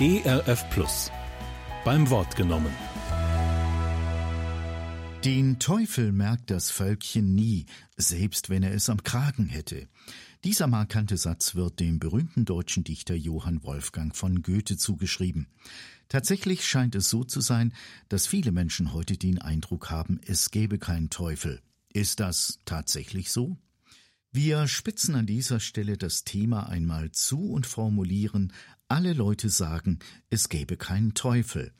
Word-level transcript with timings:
ERF 0.00 0.70
Plus. 0.70 1.10
Beim 1.84 2.08
Wort 2.08 2.36
genommen. 2.36 2.70
Den 5.24 5.58
Teufel 5.58 6.12
merkt 6.12 6.52
das 6.52 6.70
Völkchen 6.70 7.34
nie, 7.34 7.66
selbst 7.96 8.48
wenn 8.48 8.62
er 8.62 8.72
es 8.72 8.88
am 8.90 9.02
Kragen 9.02 9.46
hätte. 9.46 9.88
Dieser 10.44 10.68
markante 10.68 11.16
Satz 11.16 11.56
wird 11.56 11.80
dem 11.80 11.98
berühmten 11.98 12.44
deutschen 12.44 12.84
Dichter 12.84 13.16
Johann 13.16 13.64
Wolfgang 13.64 14.14
von 14.14 14.42
Goethe 14.42 14.76
zugeschrieben. 14.76 15.48
Tatsächlich 16.08 16.64
scheint 16.64 16.94
es 16.94 17.10
so 17.10 17.24
zu 17.24 17.40
sein, 17.40 17.74
dass 18.08 18.28
viele 18.28 18.52
Menschen 18.52 18.92
heute 18.92 19.16
den 19.16 19.40
Eindruck 19.40 19.90
haben, 19.90 20.20
es 20.24 20.52
gäbe 20.52 20.78
keinen 20.78 21.10
Teufel. 21.10 21.60
Ist 21.92 22.20
das 22.20 22.60
tatsächlich 22.64 23.32
so? 23.32 23.58
Wir 24.30 24.68
spitzen 24.68 25.14
an 25.14 25.26
dieser 25.26 25.58
Stelle 25.58 25.96
das 25.96 26.22
Thema 26.22 26.68
einmal 26.68 27.10
zu 27.12 27.50
und 27.50 27.66
formulieren, 27.66 28.52
alle 28.88 29.12
Leute 29.12 29.50
sagen, 29.50 29.98
es 30.30 30.48
gäbe 30.48 30.76
keinen 30.76 31.14
Teufel. 31.14 31.72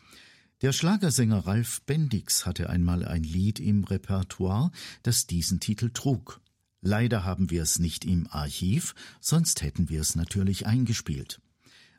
Der 0.60 0.72
Schlagersänger 0.72 1.46
Ralf 1.46 1.82
Bendix 1.82 2.44
hatte 2.44 2.68
einmal 2.68 3.04
ein 3.04 3.22
Lied 3.22 3.60
im 3.60 3.84
Repertoire, 3.84 4.70
das 5.02 5.26
diesen 5.26 5.60
Titel 5.60 5.90
trug. 5.90 6.40
Leider 6.80 7.24
haben 7.24 7.50
wir 7.50 7.62
es 7.62 7.78
nicht 7.78 8.04
im 8.04 8.26
Archiv, 8.30 8.94
sonst 9.20 9.62
hätten 9.62 9.88
wir 9.88 10.00
es 10.00 10.16
natürlich 10.16 10.66
eingespielt. 10.66 11.40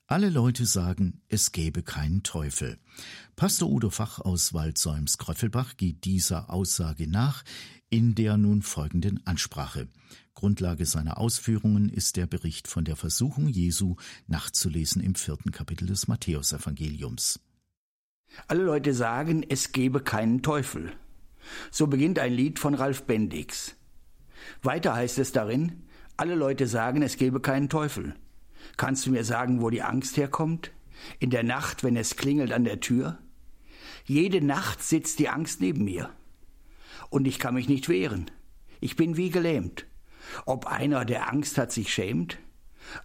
Alle 0.08 0.30
Leute 0.30 0.66
sagen, 0.66 1.22
es 1.28 1.52
gäbe 1.52 1.84
keinen 1.84 2.24
Teufel. 2.24 2.80
Pastor 3.36 3.70
Udo 3.70 3.90
Fach 3.90 4.20
aus 4.20 4.54
Waldsäums-Gröffelbach 4.54 5.78
geht 5.78 6.04
dieser 6.04 6.50
Aussage 6.50 7.08
nach 7.08 7.44
in 7.90 8.16
der 8.16 8.38
nun 8.38 8.62
folgenden 8.62 9.26
Ansprache. 9.26 9.88
Grundlage 10.40 10.86
seiner 10.86 11.18
Ausführungen 11.18 11.90
ist 11.90 12.16
der 12.16 12.26
Bericht 12.26 12.70
von 12.70 12.86
der 12.86 12.96
Versuchung 12.96 13.50
Jesu, 13.50 13.98
nachzulesen 14.28 15.02
im 15.02 15.16
vierten 15.16 15.52
Kapitel 15.52 15.86
des 15.86 16.08
Matthäusevangeliums. 16.08 17.42
Alle 18.48 18.64
Leute 18.64 18.94
sagen, 18.94 19.44
es 19.50 19.74
gebe 19.74 20.00
keinen 20.00 20.42
Teufel. 20.42 20.94
So 21.72 21.88
beginnt 21.88 22.20
ein 22.20 22.32
Lied 22.32 22.58
von 22.58 22.74
Ralf 22.74 23.04
Bendix. 23.04 23.76
Weiter 24.64 24.96
heißt 24.96 25.20
es 25.20 25.34
darin, 25.34 25.84
alle 26.16 26.36
Leute 26.36 26.68
sagen, 26.68 27.02
es 27.02 27.18
gebe 27.18 27.42
keinen 27.42 27.68
Teufel. 27.68 28.16
Kannst 28.78 29.08
du 29.08 29.12
mir 29.12 29.26
sagen, 29.26 29.62
wo 29.62 29.70
die 29.70 29.82
Angst 29.82 30.16
herkommt? 30.16 30.72
In 31.20 31.32
der 31.32 31.44
Nacht, 31.44 31.84
wenn 31.84 31.98
es 31.98 32.16
klingelt 32.16 32.54
an 32.54 32.64
der 32.64 32.80
Tür? 32.80 33.18
Jede 34.06 34.40
Nacht 34.40 34.82
sitzt 34.82 35.20
die 35.20 35.28
Angst 35.28 35.60
neben 35.60 35.84
mir. 35.84 36.10
Und 37.10 37.28
ich 37.28 37.40
kann 37.40 37.56
mich 37.56 37.68
nicht 37.68 37.90
wehren. 37.90 38.32
Ich 38.80 38.96
bin 38.96 39.18
wie 39.18 39.32
gelähmt. 39.32 39.86
Ob 40.46 40.68
einer, 40.68 41.06
der 41.06 41.30
Angst 41.30 41.58
hat, 41.58 41.72
sich 41.72 41.94
schämt? 41.94 42.38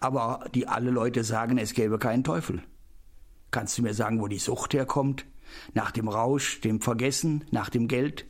Aber 0.01 0.47
die 0.55 0.67
alle 0.67 0.91
Leute 0.91 1.25
sagen, 1.25 1.59
es 1.59 1.75
gäbe 1.75 1.99
keinen 1.99 2.25
Teufel. 2.25 2.63
Kannst 3.51 3.79
du 3.79 3.83
mir 3.83 3.95
sagen, 3.95 4.21
wo 4.21 4.29
die 4.29 4.39
Sucht 4.39 4.75
herkommt? 4.75 5.27
Nach 5.75 5.91
dem 5.91 6.09
Rausch, 6.09 6.61
dem 6.61 6.81
Vergessen, 6.81 7.45
nach 7.51 7.71
dem 7.71 7.87
Geld? 7.87 8.27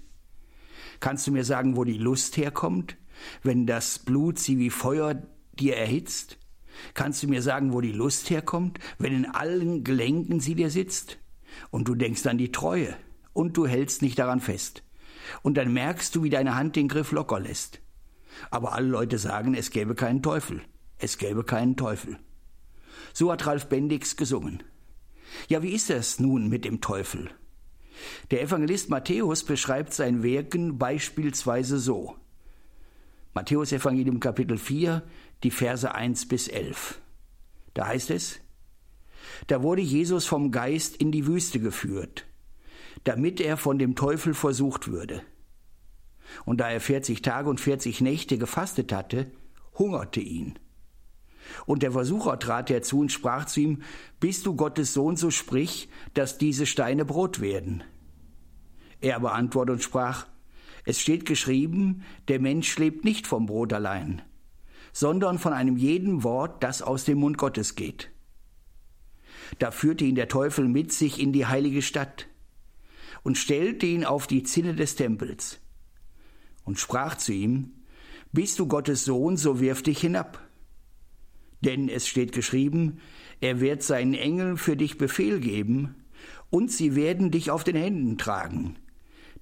Kannst 1.01 1.27
du 1.27 1.33
mir 1.33 1.45
sagen, 1.45 1.77
wo 1.77 1.85
die 1.85 1.99
Lust 1.99 2.37
herkommt, 2.37 2.97
wenn 3.43 3.67
das 3.67 3.99
Blut 3.99 4.39
sie 4.39 4.59
wie 4.59 4.71
Feuer 4.71 5.23
dir 5.59 5.77
erhitzt? 5.77 6.39
Kannst 6.95 7.23
du 7.23 7.29
mir 7.29 7.41
sagen, 7.41 7.73
wo 7.73 7.81
die 7.81 7.93
Lust 7.93 8.31
herkommt, 8.31 8.79
wenn 8.99 9.15
in 9.15 9.27
allen 9.27 9.85
Gelenken 9.85 10.41
sie 10.41 10.55
dir 10.55 10.71
sitzt? 10.71 11.19
Und 11.71 11.87
du 11.87 11.95
denkst 11.95 12.27
an 12.27 12.39
die 12.39 12.51
Treue, 12.51 12.97
und 13.33 13.57
du 13.57 13.67
hältst 13.67 14.01
nicht 14.01 14.19
daran 14.19 14.41
fest. 14.41 14.83
Und 15.43 15.57
dann 15.57 15.73
merkst 15.73 16.15
du, 16.15 16.23
wie 16.23 16.31
deine 16.31 16.55
Hand 16.55 16.77
den 16.77 16.89
Griff 16.89 17.13
locker 17.13 17.41
lässt. 17.41 17.81
Aber 18.51 18.73
alle 18.73 18.89
Leute 18.89 19.19
sagen, 19.19 19.55
es 19.55 19.71
gäbe 19.71 19.95
keinen 19.95 20.23
Teufel. 20.23 20.63
Es 20.99 21.19
gäbe 21.19 21.45
keinen 21.45 21.77
Teufel. 21.77 22.19
So 23.13 23.31
hat 23.31 23.47
Ralf 23.47 23.69
Bendix 23.69 24.17
gesungen. 24.17 24.63
Ja, 25.49 25.63
wie 25.63 25.71
ist 25.71 25.91
es 25.91 26.21
nun 26.21 26.49
mit 26.49 26.65
dem 26.65 26.81
Teufel? 26.81 27.31
Der 28.31 28.43
Evangelist 28.43 28.91
Matthäus 28.91 29.45
beschreibt 29.45 29.93
sein 29.95 30.23
Wirken 30.23 30.79
beispielsweise 30.79 31.79
so. 31.79 32.17
Matthäus 33.35 33.73
Evangelium 33.73 34.21
Kapitel 34.21 34.59
4, 34.59 35.03
die 35.43 35.51
Verse 35.51 35.93
1 35.93 36.29
bis 36.29 36.49
11. 36.49 37.01
Da 37.75 37.87
heißt 37.87 38.11
es, 38.11 38.41
da 39.47 39.63
wurde 39.63 39.83
Jesus 39.83 40.27
vom 40.27 40.51
Geist 40.51 40.97
in 40.97 41.11
die 41.11 41.27
Wüste 41.27 41.59
geführt, 41.61 42.27
damit 43.05 43.41
er 43.41 43.57
von 43.57 43.79
dem 43.79 43.97
Teufel 43.97 44.35
versucht 44.35 44.89
würde. 44.89 45.23
Und 46.45 46.61
da 46.61 46.71
er 46.71 46.81
40 46.81 47.23
Tage 47.23 47.49
und 47.49 47.61
40 47.61 48.01
Nächte 48.01 48.39
gefastet 48.39 48.93
hatte, 48.93 49.31
hungerte 49.79 50.21
ihn. 50.21 50.59
Und 51.67 51.83
der 51.83 51.93
Versucher 51.93 52.39
trat 52.39 52.71
herzu 52.71 53.01
und 53.01 53.13
sprach 53.13 53.47
zu 53.47 53.61
ihm, 53.61 53.83
Bist 54.21 54.47
du 54.47 54.57
Gottes 54.57 54.93
Sohn, 54.93 55.17
so 55.17 55.31
sprich, 55.31 55.89
dass 56.15 56.39
diese 56.39 56.67
Steine 56.67 57.05
Brot 57.05 57.41
werden. 57.41 57.85
Er 59.01 59.17
aber 59.17 59.35
antwortete 59.35 59.75
und 59.75 59.83
sprach, 59.83 60.27
Es 60.85 61.01
steht 61.01 61.27
geschrieben, 61.27 62.03
der 62.29 62.41
Mensch 62.41 62.77
lebt 62.79 63.05
nicht 63.05 63.27
vom 63.27 63.47
Brot 63.47 63.73
allein, 63.73 64.23
sondern 64.93 65.39
von 65.39 65.53
einem 65.53 65.77
jeden 65.77 66.23
Wort, 66.23 66.63
das 66.63 66.83
aus 66.83 67.05
dem 67.05 67.19
Mund 67.19 67.39
Gottes 67.39 67.75
geht. 67.75 68.11
Da 69.59 69.71
führte 69.71 70.05
ihn 70.05 70.15
der 70.15 70.29
Teufel 70.29 70.67
mit 70.69 70.93
sich 70.93 71.21
in 71.21 71.33
die 71.33 71.47
heilige 71.47 71.83
Stadt 71.83 72.27
und 73.23 73.37
stellte 73.37 73.87
ihn 73.87 74.05
auf 74.05 74.27
die 74.27 74.43
Zinne 74.43 74.75
des 74.75 74.97
Tempels 74.97 75.61
und 76.65 76.79
sprach 76.79 77.17
zu 77.17 77.33
ihm, 77.33 77.73
Bist 78.33 78.59
du 78.59 78.67
Gottes 78.67 79.05
Sohn, 79.05 79.37
so 79.37 79.61
wirf 79.61 79.83
dich 79.83 80.01
hinab. 80.01 80.41
Denn 81.61 81.89
es 81.89 82.09
steht 82.09 82.33
geschrieben, 82.33 82.99
er 83.41 83.61
wird 83.61 83.83
seinen 83.83 84.15
Engeln 84.15 84.57
für 84.57 84.77
dich 84.77 84.99
Befehl 84.99 85.41
geben, 85.41 85.95
und 86.51 86.71
sie 86.71 86.95
werden 86.95 87.31
dich 87.31 87.51
auf 87.51 87.65
den 87.65 87.77
Händen 87.77 88.19
tragen, 88.19 88.77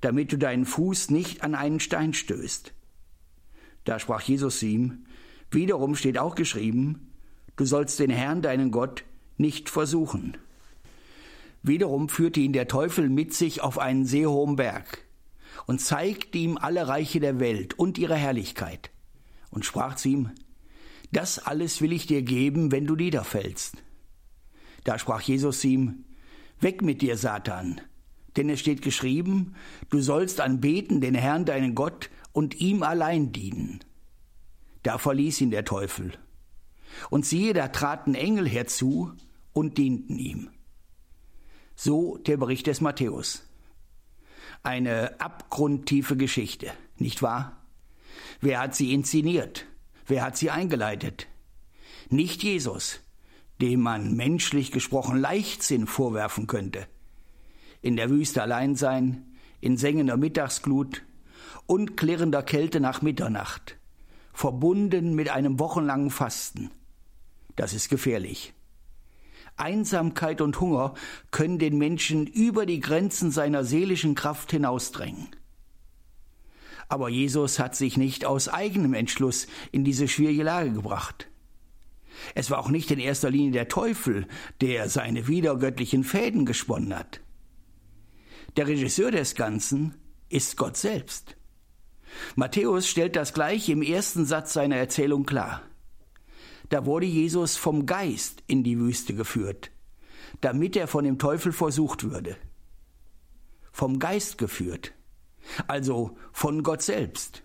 damit 0.00 0.32
du 0.32 0.38
deinen 0.38 0.64
Fuß 0.64 1.10
nicht 1.10 1.42
an 1.42 1.54
einen 1.54 1.80
Stein 1.80 2.14
stößt. 2.14 2.72
Da 3.84 3.98
sprach 3.98 4.22
Jesus 4.22 4.62
ihm, 4.62 5.04
Wiederum 5.50 5.94
steht 5.96 6.16
auch 6.16 6.34
geschrieben, 6.34 7.12
du 7.56 7.66
sollst 7.66 7.98
den 7.98 8.10
Herrn, 8.10 8.40
deinen 8.40 8.70
Gott, 8.70 9.04
nicht 9.36 9.68
versuchen. 9.68 10.38
Wiederum 11.62 12.08
führte 12.08 12.40
ihn 12.40 12.54
der 12.54 12.68
Teufel 12.68 13.10
mit 13.10 13.34
sich 13.34 13.60
auf 13.60 13.78
einen 13.78 14.06
sehr 14.06 14.30
hohen 14.30 14.56
Berg 14.56 15.04
und 15.66 15.80
zeigte 15.80 16.38
ihm 16.38 16.58
alle 16.58 16.88
Reiche 16.88 17.20
der 17.20 17.40
Welt 17.40 17.78
und 17.78 17.98
ihre 17.98 18.16
Herrlichkeit 18.16 18.90
und 19.50 19.64
sprach 19.64 19.96
zu 19.96 20.08
ihm, 20.08 20.30
das 21.12 21.38
alles 21.38 21.80
will 21.80 21.92
ich 21.92 22.06
dir 22.06 22.22
geben, 22.22 22.72
wenn 22.72 22.86
du 22.86 22.96
niederfällst. 22.96 23.76
Da 24.84 24.98
sprach 24.98 25.20
Jesus 25.20 25.60
zu 25.60 25.68
ihm, 25.68 26.04
Weg 26.58 26.80
mit 26.80 27.02
dir, 27.02 27.16
Satan, 27.16 27.80
denn 28.36 28.48
es 28.48 28.60
steht 28.60 28.82
geschrieben, 28.82 29.54
du 29.90 30.00
sollst 30.00 30.40
anbeten 30.40 31.00
den 31.00 31.14
Herrn 31.14 31.44
deinen 31.44 31.74
Gott 31.74 32.08
und 32.32 32.60
ihm 32.60 32.82
allein 32.82 33.32
dienen. 33.32 33.80
Da 34.82 34.98
verließ 34.98 35.40
ihn 35.40 35.50
der 35.50 35.64
Teufel. 35.64 36.12
Und 37.10 37.26
siehe, 37.26 37.52
da 37.52 37.68
traten 37.68 38.14
Engel 38.14 38.48
herzu 38.48 39.12
und 39.52 39.76
dienten 39.78 40.18
ihm. 40.18 40.50
So 41.74 42.18
der 42.18 42.36
Bericht 42.36 42.66
des 42.66 42.80
Matthäus. 42.80 43.48
Eine 44.62 45.20
abgrundtiefe 45.20 46.16
Geschichte, 46.16 46.72
nicht 46.96 47.22
wahr? 47.22 47.56
Wer 48.40 48.60
hat 48.60 48.74
sie 48.74 48.92
inszeniert? 48.94 49.66
Wer 50.06 50.22
hat 50.24 50.36
sie 50.36 50.50
eingeleitet? 50.50 51.26
Nicht 52.10 52.42
Jesus, 52.42 53.00
dem 53.60 53.80
man 53.80 54.14
menschlich 54.14 54.70
gesprochen 54.70 55.18
Leichtsinn 55.18 55.86
vorwerfen 55.86 56.46
könnte. 56.46 56.86
In 57.80 57.96
der 57.96 58.10
Wüste 58.10 58.42
allein 58.42 58.76
sein, 58.76 59.36
in 59.60 59.76
sengender 59.76 60.16
Mittagsglut 60.16 61.02
und 61.66 61.96
klirrender 61.96 62.42
Kälte 62.42 62.80
nach 62.80 63.02
Mitternacht 63.02 63.76
verbunden 64.32 65.14
mit 65.14 65.28
einem 65.28 65.58
wochenlangen 65.58 66.10
Fasten. 66.10 66.70
Das 67.56 67.74
ist 67.74 67.88
gefährlich. 67.88 68.54
Einsamkeit 69.56 70.40
und 70.40 70.60
Hunger 70.60 70.94
können 71.31 71.58
den 71.58 71.78
Menschen 71.78 72.26
über 72.26 72.66
die 72.66 72.81
Grenzen 72.81 73.31
seiner 73.31 73.64
seelischen 73.64 74.14
Kraft 74.14 74.50
hinausdrängen. 74.50 75.28
Aber 76.88 77.08
Jesus 77.08 77.58
hat 77.58 77.75
sich 77.75 77.96
nicht 77.96 78.25
aus 78.25 78.49
eigenem 78.49 78.94
Entschluss 78.94 79.46
in 79.70 79.84
diese 79.84 80.08
schwierige 80.08 80.43
Lage 80.43 80.72
gebracht. 80.72 81.28
Es 82.34 82.50
war 82.50 82.58
auch 82.58 82.69
nicht 82.69 82.90
in 82.90 82.99
erster 82.99 83.31
Linie 83.31 83.52
der 83.52 83.69
Teufel, 83.69 84.26
der 84.60 84.88
seine 84.88 85.26
widergöttlichen 85.26 86.04
Fäden 86.04 86.44
gesponnen 86.44 86.94
hat. 86.94 87.20
Der 88.56 88.66
Regisseur 88.66 89.10
des 89.10 89.34
Ganzen 89.34 89.94
ist 90.28 90.56
Gott 90.56 90.76
selbst. 90.76 91.37
Matthäus 92.37 92.87
stellt 92.87 93.16
das 93.16 93.32
gleich 93.32 93.69
im 93.69 93.82
ersten 93.82 94.26
Satz 94.26 94.52
seiner 94.52 94.76
Erzählung 94.76 95.25
klar. 95.25 95.62
Da 96.72 96.86
wurde 96.86 97.04
Jesus 97.04 97.58
vom 97.58 97.84
Geist 97.84 98.42
in 98.46 98.64
die 98.64 98.78
Wüste 98.78 99.14
geführt, 99.14 99.70
damit 100.40 100.74
er 100.74 100.88
von 100.88 101.04
dem 101.04 101.19
Teufel 101.19 101.52
versucht 101.52 102.04
würde. 102.04 102.38
Vom 103.72 103.98
Geist 103.98 104.38
geführt, 104.38 104.94
also 105.69 106.16
von 106.32 106.62
Gott 106.62 106.80
selbst. 106.80 107.42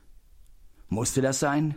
Musste 0.88 1.22
das 1.22 1.42
sein? 1.42 1.76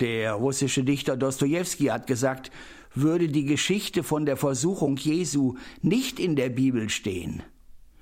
Der 0.00 0.34
russische 0.34 0.84
Dichter 0.84 1.16
Dostojewski 1.16 1.86
hat 1.86 2.06
gesagt, 2.06 2.50
würde 2.94 3.28
die 3.28 3.46
Geschichte 3.46 4.02
von 4.02 4.26
der 4.26 4.36
Versuchung 4.36 4.98
Jesu 4.98 5.56
nicht 5.80 6.20
in 6.20 6.36
der 6.36 6.50
Bibel 6.50 6.90
stehen, 6.90 7.42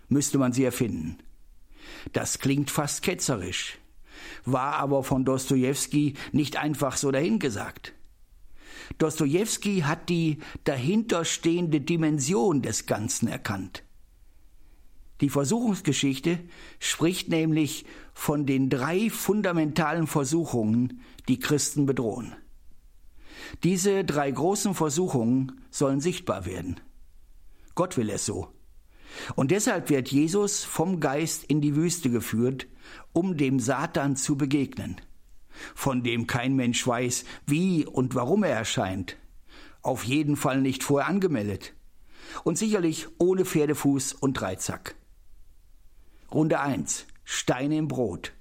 müsste 0.08 0.38
man 0.38 0.52
sie 0.52 0.64
erfinden. 0.64 1.18
Das 2.12 2.40
klingt 2.40 2.72
fast 2.72 3.02
ketzerisch, 3.02 3.78
war 4.44 4.74
aber 4.78 5.04
von 5.04 5.24
Dostojewski 5.24 6.14
nicht 6.32 6.56
einfach 6.56 6.96
so 6.96 7.12
dahingesagt. 7.12 7.94
Dostojewski 8.98 9.80
hat 9.80 10.08
die 10.08 10.38
dahinterstehende 10.64 11.80
Dimension 11.80 12.62
des 12.62 12.86
Ganzen 12.86 13.28
erkannt. 13.28 13.84
Die 15.20 15.30
Versuchungsgeschichte 15.30 16.40
spricht 16.80 17.28
nämlich 17.28 17.84
von 18.12 18.44
den 18.44 18.68
drei 18.68 19.08
fundamentalen 19.08 20.08
Versuchungen, 20.08 21.00
die 21.28 21.38
Christen 21.38 21.86
bedrohen. 21.86 22.34
Diese 23.62 24.04
drei 24.04 24.30
großen 24.30 24.74
Versuchungen 24.74 25.60
sollen 25.70 26.00
sichtbar 26.00 26.44
werden. 26.44 26.80
Gott 27.74 27.96
will 27.96 28.10
es 28.10 28.26
so. 28.26 28.48
Und 29.36 29.50
deshalb 29.50 29.90
wird 29.90 30.10
Jesus 30.10 30.64
vom 30.64 30.98
Geist 30.98 31.44
in 31.44 31.60
die 31.60 31.76
Wüste 31.76 32.10
geführt, 32.10 32.66
um 33.12 33.36
dem 33.36 33.60
Satan 33.60 34.16
zu 34.16 34.36
begegnen, 34.36 35.00
von 35.74 36.02
dem 36.02 36.26
kein 36.26 36.56
Mensch 36.56 36.86
weiß, 36.86 37.24
wie 37.46 37.86
und 37.86 38.14
warum 38.14 38.44
er 38.44 38.54
erscheint, 38.54 39.16
auf 39.82 40.04
jeden 40.04 40.36
Fall 40.36 40.60
nicht 40.60 40.82
vorher 40.82 41.08
angemeldet 41.08 41.74
und 42.44 42.58
sicherlich 42.58 43.08
ohne 43.18 43.44
Pferdefuß 43.44 44.14
und 44.14 44.34
Dreizack. 44.34 44.94
Runde 46.32 46.60
1. 46.60 47.06
Steine 47.24 47.76
im 47.76 47.88
Brot. 47.88 48.32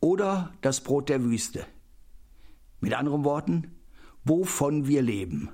Oder 0.00 0.52
das 0.60 0.82
Brot 0.82 1.08
der 1.08 1.22
Wüste. 1.24 1.66
Mit 2.80 2.94
anderen 2.94 3.24
Worten, 3.24 3.72
wovon 4.24 4.86
wir 4.86 5.02
leben. 5.02 5.50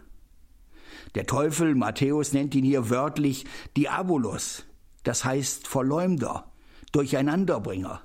Der 1.15 1.27
Teufel, 1.27 1.75
Matthäus 1.75 2.33
nennt 2.33 2.55
ihn 2.55 2.65
hier 2.65 2.91
wörtlich 2.91 3.47
Diabolos, 3.77 4.65
das 5.05 5.25
heißt 5.25 5.67
Verleumder, 5.67 6.53
Durcheinanderbringer. 6.93 8.03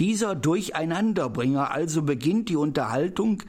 Dieser 0.00 0.34
Durcheinanderbringer 0.34 1.70
also 1.70 2.02
beginnt 2.02 2.48
die 2.48 2.56
Unterhaltung, 2.56 3.42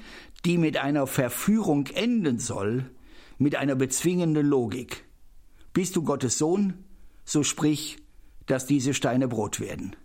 die 0.46 0.58
mit 0.58 0.78
einer 0.78 1.08
Verführung 1.08 1.88
enden 1.88 2.38
soll, 2.40 2.92
mit 3.38 3.56
einer 3.56 3.76
bezwingenden 3.76 4.46
Logik. 4.46 5.06
Bist 5.74 5.96
du 5.96 6.04
Gottes 6.04 6.38
Sohn? 6.38 6.86
So 7.24 7.44
sprich, 7.44 7.98
dass 8.46 8.68
diese 8.68 8.94
Steine 8.94 9.28
Brot 9.28 9.60
werden. 9.60 9.96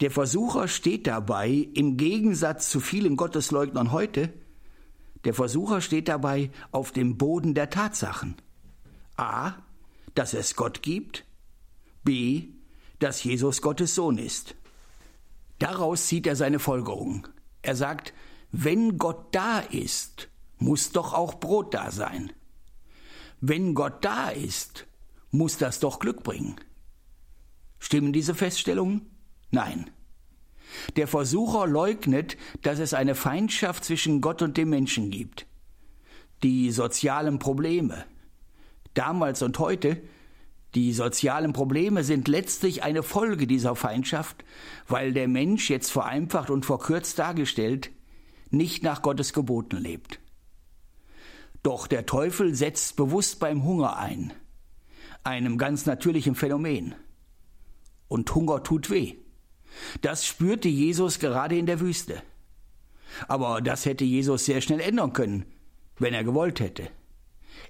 Der 0.00 0.10
Versucher 0.10 0.68
steht 0.68 1.06
dabei, 1.06 1.68
im 1.74 1.96
Gegensatz 1.96 2.70
zu 2.70 2.80
vielen 2.80 3.16
Gottesleugnern 3.16 3.92
heute, 3.92 4.32
der 5.24 5.34
Versucher 5.34 5.80
steht 5.80 6.08
dabei 6.08 6.50
auf 6.70 6.92
dem 6.92 7.18
Boden 7.18 7.52
der 7.54 7.68
Tatsachen. 7.68 8.36
A, 9.16 9.54
dass 10.14 10.34
es 10.34 10.54
Gott 10.54 10.82
gibt, 10.82 11.24
b, 12.04 12.44
dass 13.00 13.22
Jesus 13.24 13.60
Gottes 13.60 13.94
Sohn 13.94 14.18
ist. 14.18 14.54
Daraus 15.58 16.06
zieht 16.06 16.26
er 16.26 16.36
seine 16.36 16.58
Folgerung. 16.58 17.26
Er 17.62 17.76
sagt, 17.76 18.14
wenn 18.52 18.98
Gott 18.98 19.34
da 19.34 19.58
ist, 19.60 20.28
muss 20.58 20.92
doch 20.92 21.12
auch 21.12 21.34
Brot 21.34 21.74
da 21.74 21.90
sein. 21.90 22.32
Wenn 23.40 23.74
Gott 23.74 24.04
da 24.04 24.30
ist, 24.30 24.86
muss 25.30 25.58
das 25.58 25.80
doch 25.80 25.98
Glück 25.98 26.22
bringen. 26.22 26.56
Stimmen 27.78 28.12
diese 28.12 28.34
Feststellungen? 28.34 29.02
Nein. 29.50 29.90
Der 30.96 31.06
Versucher 31.06 31.66
leugnet, 31.66 32.36
dass 32.62 32.78
es 32.78 32.94
eine 32.94 33.14
Feindschaft 33.14 33.84
zwischen 33.84 34.20
Gott 34.20 34.42
und 34.42 34.56
dem 34.56 34.70
Menschen 34.70 35.10
gibt. 35.10 35.46
Die 36.42 36.70
sozialen 36.70 37.38
Probleme, 37.38 38.04
damals 38.94 39.42
und 39.42 39.58
heute, 39.58 40.02
die 40.74 40.92
sozialen 40.92 41.52
Probleme 41.52 42.04
sind 42.04 42.28
letztlich 42.28 42.82
eine 42.82 43.02
Folge 43.02 43.46
dieser 43.46 43.74
Feindschaft, 43.74 44.44
weil 44.86 45.12
der 45.12 45.26
Mensch, 45.26 45.70
jetzt 45.70 45.90
vereinfacht 45.90 46.50
und 46.50 46.66
verkürzt 46.66 47.18
dargestellt, 47.18 47.90
nicht 48.50 48.82
nach 48.82 49.02
Gottes 49.02 49.32
Geboten 49.32 49.78
lebt. 49.78 50.20
Doch 51.62 51.86
der 51.86 52.06
Teufel 52.06 52.54
setzt 52.54 52.96
bewusst 52.96 53.40
beim 53.40 53.64
Hunger 53.64 53.96
ein, 53.96 54.32
einem 55.24 55.58
ganz 55.58 55.86
natürlichen 55.86 56.34
Phänomen. 56.34 56.94
Und 58.06 58.34
Hunger 58.34 58.62
tut 58.62 58.90
weh. 58.90 59.16
Das 60.00 60.26
spürte 60.26 60.68
Jesus 60.68 61.18
gerade 61.18 61.58
in 61.58 61.66
der 61.66 61.80
Wüste. 61.80 62.22
Aber 63.26 63.60
das 63.60 63.86
hätte 63.86 64.04
Jesus 64.04 64.44
sehr 64.44 64.60
schnell 64.60 64.80
ändern 64.80 65.12
können, 65.12 65.46
wenn 65.98 66.14
er 66.14 66.24
gewollt 66.24 66.60
hätte. 66.60 66.90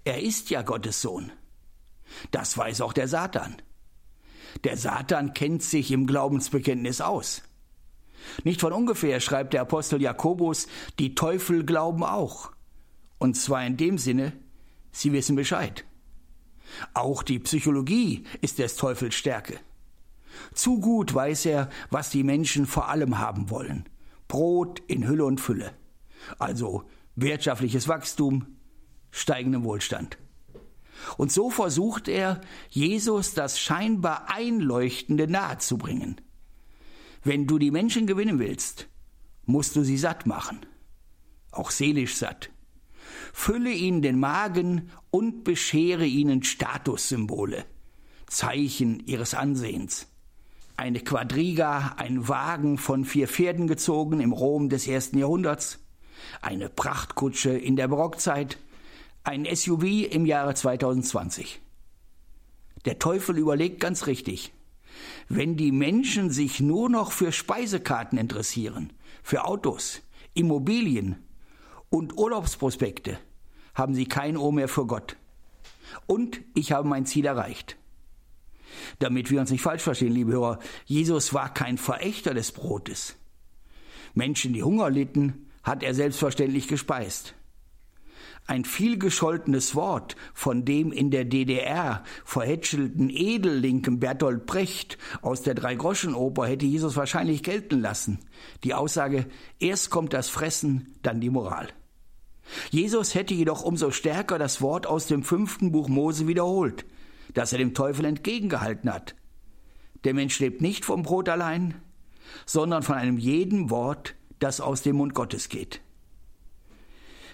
Er 0.05 0.21
ist 0.23 0.51
ja 0.51 0.63
Gottes 0.63 1.01
Sohn. 1.01 1.33
Das 2.31 2.57
weiß 2.57 2.81
auch 2.81 2.93
der 2.93 3.09
Satan. 3.09 3.57
Der 4.65 4.77
Satan 4.77 5.35
kennt 5.35 5.63
sich 5.63 5.91
im 5.93 6.07
Glaubensbekenntnis 6.07 7.01
aus. 7.01 7.43
Nicht 8.45 8.61
von 8.61 8.73
ungefähr 8.73 9.21
schreibt 9.21 9.53
der 9.53 9.63
Apostel 9.63 10.03
Jakobus, 10.03 10.67
die 10.99 11.15
Teufel 11.15 11.65
glauben 11.65 12.05
auch. 12.05 12.53
Und 13.19 13.37
zwar 13.37 13.65
in 13.67 13.77
dem 13.77 13.99
Sinne, 13.99 14.33
sie 14.93 15.13
wissen 15.13 15.37
Bescheid. 15.37 15.85
Auch 16.95 17.23
die 17.23 17.39
Psychologie 17.39 18.25
ist 18.41 18.59
des 18.59 18.77
Teufels 18.77 19.15
Stärke. 19.15 19.59
Zu 20.53 20.81
gut 20.81 21.15
weiß 21.15 21.47
er, 21.47 21.69
was 21.91 22.11
die 22.11 22.23
Menschen 22.23 22.67
vor 22.67 22.89
allem 22.89 23.19
haben 23.19 23.51
wollen. 23.51 23.89
Brot 24.29 24.83
in 24.87 25.07
Hülle 25.07 25.25
und 25.25 25.41
Fülle. 25.41 25.73
Also 26.39 26.85
wirtschaftliches 27.17 27.89
Wachstum, 27.89 28.47
steigenden 29.11 29.65
Wohlstand. 29.65 30.19
Und 31.17 31.33
so 31.33 31.51
versucht 31.51 32.09
er, 32.09 32.41
Jesus 32.71 33.35
das 33.35 33.59
scheinbar 33.59 34.31
Einleuchtende 34.31 35.29
nahezubringen. 35.29 36.21
Wenn 37.25 37.47
du 37.47 37.59
die 37.59 37.71
Menschen 37.71 38.07
gewinnen 38.07 38.39
willst, 38.39 38.89
musst 39.45 39.77
du 39.77 39.83
sie 39.83 39.99
satt 39.99 40.27
machen, 40.27 40.61
auch 41.51 41.71
seelisch 41.71 42.17
satt. 42.17 42.51
Fülle 43.33 43.73
ihnen 43.73 44.03
den 44.03 44.19
Magen 44.19 44.91
und 45.11 45.45
beschere 45.45 46.05
ihnen 46.05 46.43
Statussymbole, 46.43 47.65
Zeichen 48.27 49.01
ihres 49.07 49.35
Ansehens. 49.35 50.07
Eine 50.77 51.01
Quadriga, 51.01 51.95
ein 51.97 52.29
Wagen 52.29 52.79
von 52.79 53.05
vier 53.05 53.27
Pferden 53.27 53.67
gezogen 53.67 54.21
im 54.21 54.33
Rom 54.33 54.69
des 54.69 54.87
ersten 54.87 55.19
Jahrhunderts, 55.19 55.81
eine 56.41 56.69
Prachtkutsche 56.69 57.51
in 57.51 57.77
der 57.77 57.89
Barockzeit, 57.89 58.59
ein 59.25 59.47
SUV 59.47 59.83
im 60.11 60.27
Jahre 60.27 60.55
2020. 60.55 61.61
Der 62.85 62.99
Teufel 62.99 63.39
überlegt 63.39 63.81
ganz 63.81 64.07
richtig, 64.07 64.53
wenn 65.29 65.57
die 65.57 65.73
Menschen 65.73 66.31
sich 66.31 66.61
nur 66.61 66.89
noch 66.89 67.13
für 67.13 67.33
Speisekarten 67.33 68.19
interessieren, 68.19 68.93
für 69.23 69.45
Autos, 69.45 70.01
Immobilien 70.35 71.17
und 71.91 72.17
Urlaubsprospekte, 72.17 73.19
haben 73.75 73.95
sie 73.95 74.07
kein 74.07 74.37
Ohr 74.37 74.53
mehr 74.53 74.69
für 74.69 74.87
Gott. 74.87 75.17
Und 76.07 76.41
ich 76.55 76.73
habe 76.73 76.89
mein 76.89 77.07
Ziel 77.07 77.27
erreicht. 77.27 77.77
Damit 78.99 79.31
wir 79.31 79.41
uns 79.41 79.51
nicht 79.51 79.63
falsch 79.63 79.83
verstehen, 79.83 80.13
liebe 80.13 80.33
Hörer, 80.33 80.59
Jesus 80.85 81.33
war 81.35 81.53
kein 81.53 81.79
Verächter 81.79 82.35
des 82.35 82.53
Brotes. 82.53 83.17
Menschen, 84.15 84.53
die 84.53 84.63
Hunger 84.63 84.91
litten, 84.91 85.47
hat 85.63 85.83
er 85.83 85.95
selbstverständlich 85.95 86.69
gespeist. 86.69 87.35
Ein 88.49 88.65
vielgescholtenes 88.65 89.77
Wort 89.77 90.17
von 90.35 90.65
dem 90.65 90.91
in 90.91 91.13
der 91.13 91.25
DDR 91.25 92.03
verhätschelten 92.25 93.11
Edellinken 93.11 94.01
Bertolt 94.01 94.47
Brecht 94.47 94.99
aus 95.23 95.43
der 95.43 95.55
Dreigroschenoper 95.55 96.47
hätte 96.47 96.67
Jesus 96.67 96.97
wahrscheinlich 96.97 97.45
gelten 97.45 97.81
lassen. 97.81 98.19
Die 98.65 98.75
Aussage, 98.75 99.27
erst 99.61 99.91
kommt 99.91 100.13
das 100.13 100.29
Fressen, 100.29 100.97
dann 101.03 101.21
die 101.21 101.31
Moral. 101.31 101.69
Jesus 102.71 103.15
hätte 103.15 103.35
jedoch 103.35 103.63
umso 103.63 103.93
stärker 103.93 104.39
das 104.39 104.61
Wort 104.61 104.89
aus 104.89 105.07
dem 105.07 105.23
fünften 105.23 105.71
Buch 105.71 105.89
Mose 105.89 106.27
wiederholt 106.27 106.85
das 107.35 107.53
er 107.53 107.59
dem 107.59 107.75
Teufel 107.75 108.05
entgegengehalten 108.05 108.93
hat. 108.93 109.15
Der 110.05 110.15
Mensch 110.15 110.39
lebt 110.39 110.61
nicht 110.61 110.85
vom 110.85 111.03
Brot 111.03 111.29
allein, 111.29 111.75
sondern 112.47 112.83
von 112.83 112.97
einem 112.97 113.19
jeden 113.19 113.71
Wort, 113.71 114.15
das 114.39 114.61
aus 114.61 114.83
dem 114.83 114.97
Mund 114.97 115.15
Gottes 115.15 115.49
geht. 115.49 115.81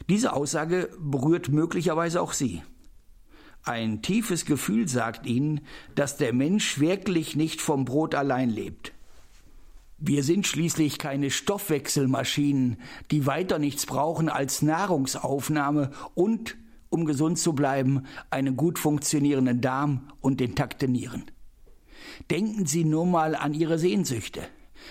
Diese 0.08 0.34
Aussage 0.34 0.90
berührt 0.98 1.48
möglicherweise 1.48 2.20
auch 2.20 2.32
Sie. 2.32 2.62
Ein 3.62 4.02
tiefes 4.02 4.44
Gefühl 4.44 4.88
sagt 4.88 5.26
Ihnen, 5.26 5.62
dass 5.94 6.18
der 6.18 6.34
Mensch 6.34 6.78
wirklich 6.78 7.34
nicht 7.34 7.62
vom 7.62 7.86
Brot 7.86 8.14
allein 8.14 8.50
lebt. 8.50 8.92
Wir 9.96 10.22
sind 10.22 10.46
schließlich 10.46 10.98
keine 10.98 11.30
Stoffwechselmaschinen, 11.30 12.76
die 13.10 13.24
weiter 13.24 13.58
nichts 13.58 13.86
brauchen 13.86 14.28
als 14.28 14.60
Nahrungsaufnahme 14.60 15.92
und 16.14 16.56
um 16.90 17.06
gesund 17.06 17.38
zu 17.38 17.54
bleiben, 17.54 18.04
einen 18.28 18.56
gut 18.56 18.78
funktionierenden 18.78 19.62
Darm 19.62 20.08
und 20.20 20.42
intakte 20.42 20.86
Nieren. 20.86 21.24
Denken 22.30 22.66
Sie 22.66 22.84
nur 22.84 23.06
mal 23.06 23.34
an 23.34 23.54
Ihre 23.54 23.78
Sehnsüchte, 23.78 24.42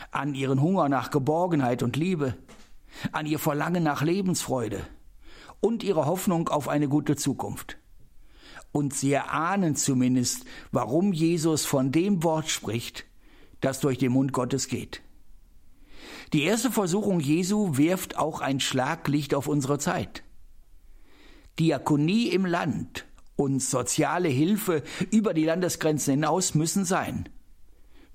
an 0.09 0.33
Ihren 0.33 0.61
Hunger 0.61 0.89
nach 0.89 1.11
Geborgenheit 1.11 1.83
und 1.83 1.95
Liebe, 1.95 2.35
an 3.11 3.27
Ihr 3.27 3.39
Verlangen 3.39 3.83
nach 3.83 4.01
Lebensfreude 4.01 4.81
und 5.63 5.81
ihre 5.81 6.05
Hoffnung 6.05 6.49
auf 6.49 6.67
eine 6.67 6.89
gute 6.89 7.15
Zukunft. 7.15 7.77
Und 8.73 8.93
sie 8.93 9.13
erahnen 9.13 9.77
zumindest, 9.77 10.43
warum 10.71 11.13
Jesus 11.13 11.65
von 11.65 11.93
dem 11.93 12.21
Wort 12.21 12.49
spricht, 12.49 13.05
das 13.61 13.79
durch 13.79 13.97
den 13.97 14.11
Mund 14.11 14.33
Gottes 14.33 14.67
geht. 14.67 15.01
Die 16.33 16.43
erste 16.43 16.69
Versuchung 16.69 17.21
Jesu 17.21 17.77
wirft 17.77 18.17
auch 18.17 18.41
ein 18.41 18.59
Schlaglicht 18.59 19.33
auf 19.33 19.47
unsere 19.47 19.79
Zeit. 19.79 20.23
Diakonie 21.59 22.27
im 22.27 22.45
Land 22.45 23.05
und 23.37 23.61
soziale 23.61 24.27
Hilfe 24.27 24.83
über 25.11 25.33
die 25.33 25.45
Landesgrenzen 25.45 26.15
hinaus 26.15 26.55
müssen 26.55 26.83
sein, 26.83 27.29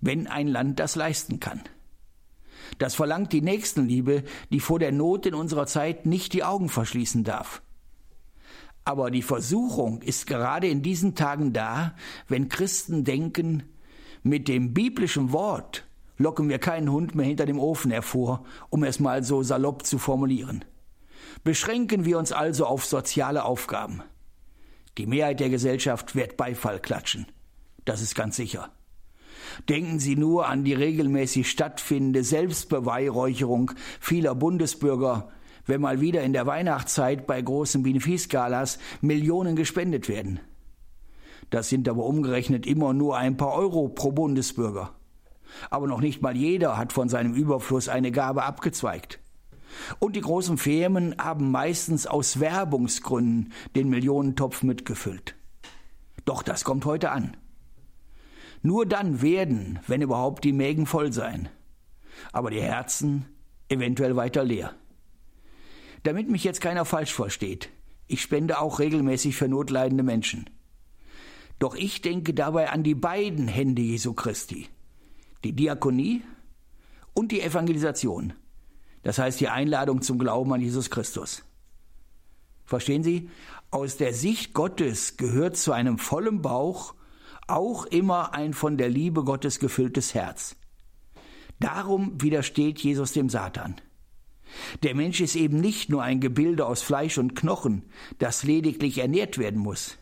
wenn 0.03 0.27
ein 0.27 0.49
Land 0.49 0.81
das 0.81 0.97
leisten 0.97 1.41
kann. 1.41 1.63
Das 2.77 2.95
verlangt 2.95 3.33
die 3.33 3.41
Nächstenliebe, 3.41 4.25
die 4.53 4.61
vor 4.61 4.79
der 4.79 4.93
Not 4.93 5.27
in 5.27 5.35
unserer 5.35 5.67
Zeit 5.67 6.07
nicht 6.07 6.33
die 6.33 6.45
Augen 6.45 6.69
verschließen 6.69 7.25
darf. 7.25 7.63
Aber 8.85 9.11
die 9.11 9.23
Versuchung 9.23 10.03
ist 10.03 10.27
gerade 10.27 10.69
in 10.69 10.83
diesen 10.83 11.15
Tagen 11.15 11.53
da, 11.53 11.95
wenn 12.27 12.49
Christen 12.49 13.05
denken, 13.05 13.65
mit 14.23 14.49
dem 14.49 14.75
biblischen 14.75 15.33
Wort 15.33 15.87
locken 16.17 16.49
wir 16.49 16.59
keinen 16.59 16.91
Hund 16.91 17.15
mehr 17.15 17.27
hinter 17.27 17.47
dem 17.47 17.61
Ofen 17.61 17.91
hervor, 17.91 18.45
um 18.71 18.85
es 18.85 18.99
mal 18.99 19.23
so 19.23 19.43
salopp 19.43 19.87
zu 19.87 19.99
formulieren. 19.99 20.65
Beschränken 21.45 22.05
wir 22.05 22.19
uns 22.19 22.33
also 22.33 22.67
auf 22.67 22.85
soziale 22.85 23.45
Aufgaben. 23.45 24.03
Die 24.97 25.07
Mehrheit 25.07 25.41
der 25.41 25.51
Gesellschaft 25.51 26.17
wird 26.17 26.37
Beifall 26.37 26.81
klatschen. 26.81 27.27
Das 27.85 28.03
ist 28.03 28.15
ganz 28.15 28.37
sicher. 28.37 28.71
Denken 29.69 29.99
Sie 29.99 30.17
nur 30.17 30.49
an 30.49 30.65
die 30.65 30.75
regelmäßig 30.75 31.51
stattfindende 31.51 32.25
Selbstbeweihräucherung 32.25 33.73
vieler 34.01 34.35
Bundesbürger, 34.35 35.31
wenn 35.67 35.81
mal 35.81 36.01
wieder 36.01 36.23
in 36.23 36.33
der 36.33 36.47
Weihnachtszeit 36.47 37.27
bei 37.27 37.41
großen 37.41 37.83
Benefizgalas 37.83 38.79
Millionen 39.01 39.57
gespendet 39.57 40.09
werden. 40.09 40.41
Das 41.51 41.69
sind 41.69 41.89
aber 41.89 42.05
umgerechnet 42.05 42.67
immer 42.67 42.93
nur 42.93 43.17
ein 43.17 43.37
paar 43.37 43.55
Euro 43.55 43.89
pro 43.89 44.13
Bundesbürger. 44.13 44.95
Aber 45.71 45.87
noch 45.87 46.01
nicht 46.01 46.21
mal 46.21 46.37
jeder 46.37 46.77
hat 46.77 46.93
von 46.93 47.09
seinem 47.09 47.35
Überfluss 47.35 47.89
eine 47.89 48.13
Gabe 48.13 48.43
abgezweigt. 48.45 49.19
Und 49.99 50.17
die 50.17 50.21
großen 50.21 50.59
Firmen 50.59 51.15
haben 51.19 51.51
meistens 51.51 52.07
aus 52.07 52.41
Werbungsgründen 52.41 53.53
den 53.77 53.89
Millionentopf 53.89 54.63
mitgefüllt. 54.63 55.37
Doch 56.25 56.43
das 56.43 56.65
kommt 56.65 56.85
heute 56.85 57.11
an. 57.11 57.37
Nur 58.63 58.87
dann 58.87 59.23
werden, 59.23 59.79
wenn 59.87 60.03
überhaupt, 60.03 60.45
die 60.45 60.53
Mägen 60.53 60.87
voll 60.87 61.13
sein. 61.13 61.49
Aber 62.33 62.51
die 62.51 62.61
Herzen 62.61 63.27
eventuell 63.69 64.17
weiter 64.17 64.45
leer. 64.45 64.75
Damit 66.03 66.29
mich 66.31 66.45
jetzt 66.45 66.61
keiner 66.61 66.85
falsch 66.85 67.13
versteht, 67.13 67.71
ich 68.07 68.23
spende 68.23 68.61
auch 68.61 68.79
regelmäßig 68.79 69.37
für 69.37 69.49
notleidende 69.49 70.03
Menschen. 70.03 70.49
Doch 71.59 71.75
ich 71.75 72.01
denke 72.01 72.35
dabei 72.35 72.71
an 72.71 72.83
die 72.83 72.95
beiden 72.95 73.49
Hände 73.49 73.83
Jesu 73.83 74.15
Christi, 74.15 74.69
die 75.45 75.53
Diakonie 75.53 76.23
und 77.15 77.33
die 77.33 77.43
Evangelisation, 77.43 78.33
das 79.03 79.19
heißt 79.19 79.41
die 79.41 79.49
Einladung 79.49 80.03
zum 80.03 80.19
Glauben 80.19 80.53
an 80.53 80.61
Jesus 80.61 80.91
Christus. 80.91 81.43
Verstehen 82.65 83.03
Sie? 83.03 83.29
Aus 83.71 83.97
der 83.97 84.15
Sicht 84.15 84.55
Gottes 84.55 85.17
gehört 85.17 85.57
zu 85.57 85.73
einem 85.73 85.99
vollen 85.99 86.43
Bauch 86.43 86.95
auch 87.49 87.87
immer 87.87 88.35
ein 88.35 88.55
von 88.55 88.77
der 88.77 88.89
Liebe 88.89 89.25
Gottes 89.25 89.59
gefülltes 89.59 90.15
Herz. 90.15 90.57
Darum 91.61 92.21
widersteht 92.21 92.79
Jesus 92.79 93.13
dem 93.13 93.29
Satan. 93.29 93.81
Der 94.83 94.95
Mensch 94.95 95.21
ist 95.21 95.37
eben 95.37 95.61
nicht 95.61 95.91
nur 95.91 96.03
ein 96.03 96.21
Gebilde 96.21 96.67
aus 96.67 96.83
Fleisch 96.83 97.19
und 97.19 97.35
Knochen, 97.35 97.83
das 98.19 98.45
lediglich 98.45 98.99
ernährt 98.99 99.39
werden 99.39 99.61
muss. 99.61 99.99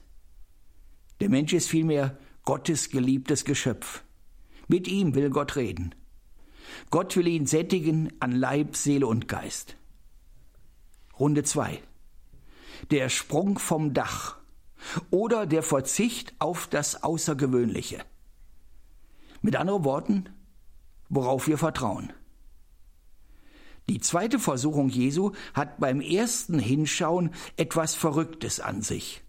Der 1.21 1.31
Mensch 1.31 1.53
ist 1.53 1.69
vielmehr 1.69 2.19
Gottes 2.45 2.91
geliebtes 2.91 3.45
Geschöpf. 3.45 4.03
Mit 4.69 4.87
ihm 4.89 5.15
will 5.15 5.31
Gott 5.31 5.57
reden. 5.57 5.95
Gott 6.91 7.17
will 7.17 7.27
ihn 7.27 7.47
sättigen 7.47 8.13
an 8.21 8.33
Leib, 8.33 8.77
Seele 8.77 9.07
und 9.07 9.29
Geist. 9.29 9.77
Runde 11.19 11.43
2. 11.43 11.81
Der 12.91 13.09
Sprung 13.09 13.59
vom 13.59 13.95
Dach 13.95 14.36
oder 15.11 15.47
der 15.47 15.63
Verzicht 15.63 16.35
auf 16.39 16.67
das 16.67 17.03
Außergewöhnliche. 17.03 17.99
Mit 19.43 19.57
anderen 19.57 19.85
Worten, 19.85 20.29
worauf 21.09 21.47
wir 21.47 21.59
vertrauen. 21.59 22.13
Die 23.89 24.01
zweite 24.01 24.39
Versuchung 24.39 24.89
Jesu 24.89 25.33
hat 25.55 25.79
beim 25.79 26.01
ersten 26.01 26.59
Hinschauen 26.59 27.31
etwas 27.57 27.95
Verrücktes 27.95 28.59
an 28.59 28.83
sich. 28.83 29.23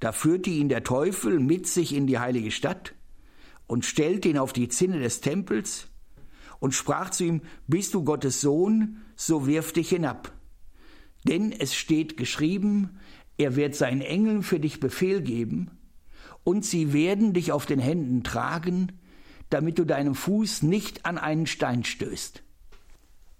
Da 0.00 0.10
führte 0.12 0.50
ihn 0.50 0.68
der 0.68 0.82
Teufel 0.82 1.38
mit 1.38 1.68
sich 1.68 1.94
in 1.94 2.06
die 2.08 2.18
heilige 2.18 2.50
Stadt 2.50 2.94
und 3.68 3.84
stellte 3.84 4.28
ihn 4.28 4.38
auf 4.38 4.52
die 4.52 4.68
Zinne 4.68 4.98
des 4.98 5.20
Tempels 5.20 5.86
und 6.58 6.74
sprach 6.74 7.10
zu 7.10 7.24
ihm, 7.24 7.42
Bist 7.68 7.94
du 7.94 8.02
Gottes 8.02 8.40
Sohn, 8.40 9.02
so 9.14 9.46
wirf 9.46 9.72
dich 9.72 9.90
hinab. 9.90 10.32
Denn 11.24 11.52
es 11.52 11.74
steht 11.74 12.16
geschrieben, 12.16 12.98
er 13.38 13.56
wird 13.56 13.74
seinen 13.74 14.02
Engeln 14.02 14.42
für 14.42 14.60
dich 14.60 14.80
Befehl 14.80 15.22
geben, 15.22 15.70
und 16.44 16.64
sie 16.64 16.92
werden 16.92 17.32
dich 17.32 17.52
auf 17.52 17.66
den 17.66 17.78
Händen 17.78 18.22
tragen, 18.24 18.92
damit 19.50 19.78
du 19.78 19.84
deinem 19.84 20.14
Fuß 20.14 20.62
nicht 20.62 21.06
an 21.06 21.18
einen 21.18 21.46
Stein 21.46 21.84
stößt. 21.84 22.42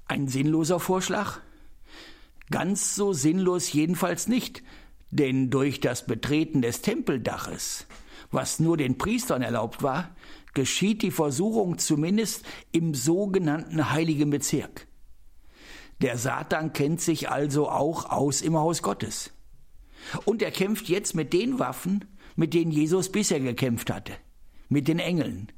Ein 0.06 0.28
sinnloser 0.28 0.80
Vorschlag? 0.80 1.40
Ganz 2.50 2.94
so 2.94 3.12
sinnlos 3.12 3.72
jedenfalls 3.72 4.28
nicht, 4.28 4.62
denn 5.10 5.50
durch 5.50 5.80
das 5.80 6.06
Betreten 6.06 6.62
des 6.62 6.80
Tempeldaches, 6.80 7.86
was 8.30 8.60
nur 8.60 8.76
den 8.76 8.98
Priestern 8.98 9.42
erlaubt 9.42 9.82
war, 9.82 10.14
geschieht 10.54 11.02
die 11.02 11.10
Versuchung 11.10 11.78
zumindest 11.78 12.44
im 12.72 12.94
sogenannten 12.94 13.90
heiligen 13.90 14.30
Bezirk. 14.30 14.86
Der 16.00 16.16
Satan 16.16 16.72
kennt 16.72 17.00
sich 17.00 17.30
also 17.30 17.68
auch 17.68 18.10
aus 18.10 18.42
im 18.42 18.56
Haus 18.56 18.82
Gottes. 18.82 19.32
Und 20.24 20.42
er 20.42 20.50
kämpft 20.50 20.88
jetzt 20.88 21.14
mit 21.14 21.32
den 21.32 21.58
Waffen, 21.58 22.04
mit 22.36 22.54
denen 22.54 22.70
Jesus 22.70 23.10
bisher 23.10 23.40
gekämpft 23.40 23.90
hatte, 23.90 24.12
mit 24.68 24.88
den 24.88 24.98
Engeln. 24.98 25.52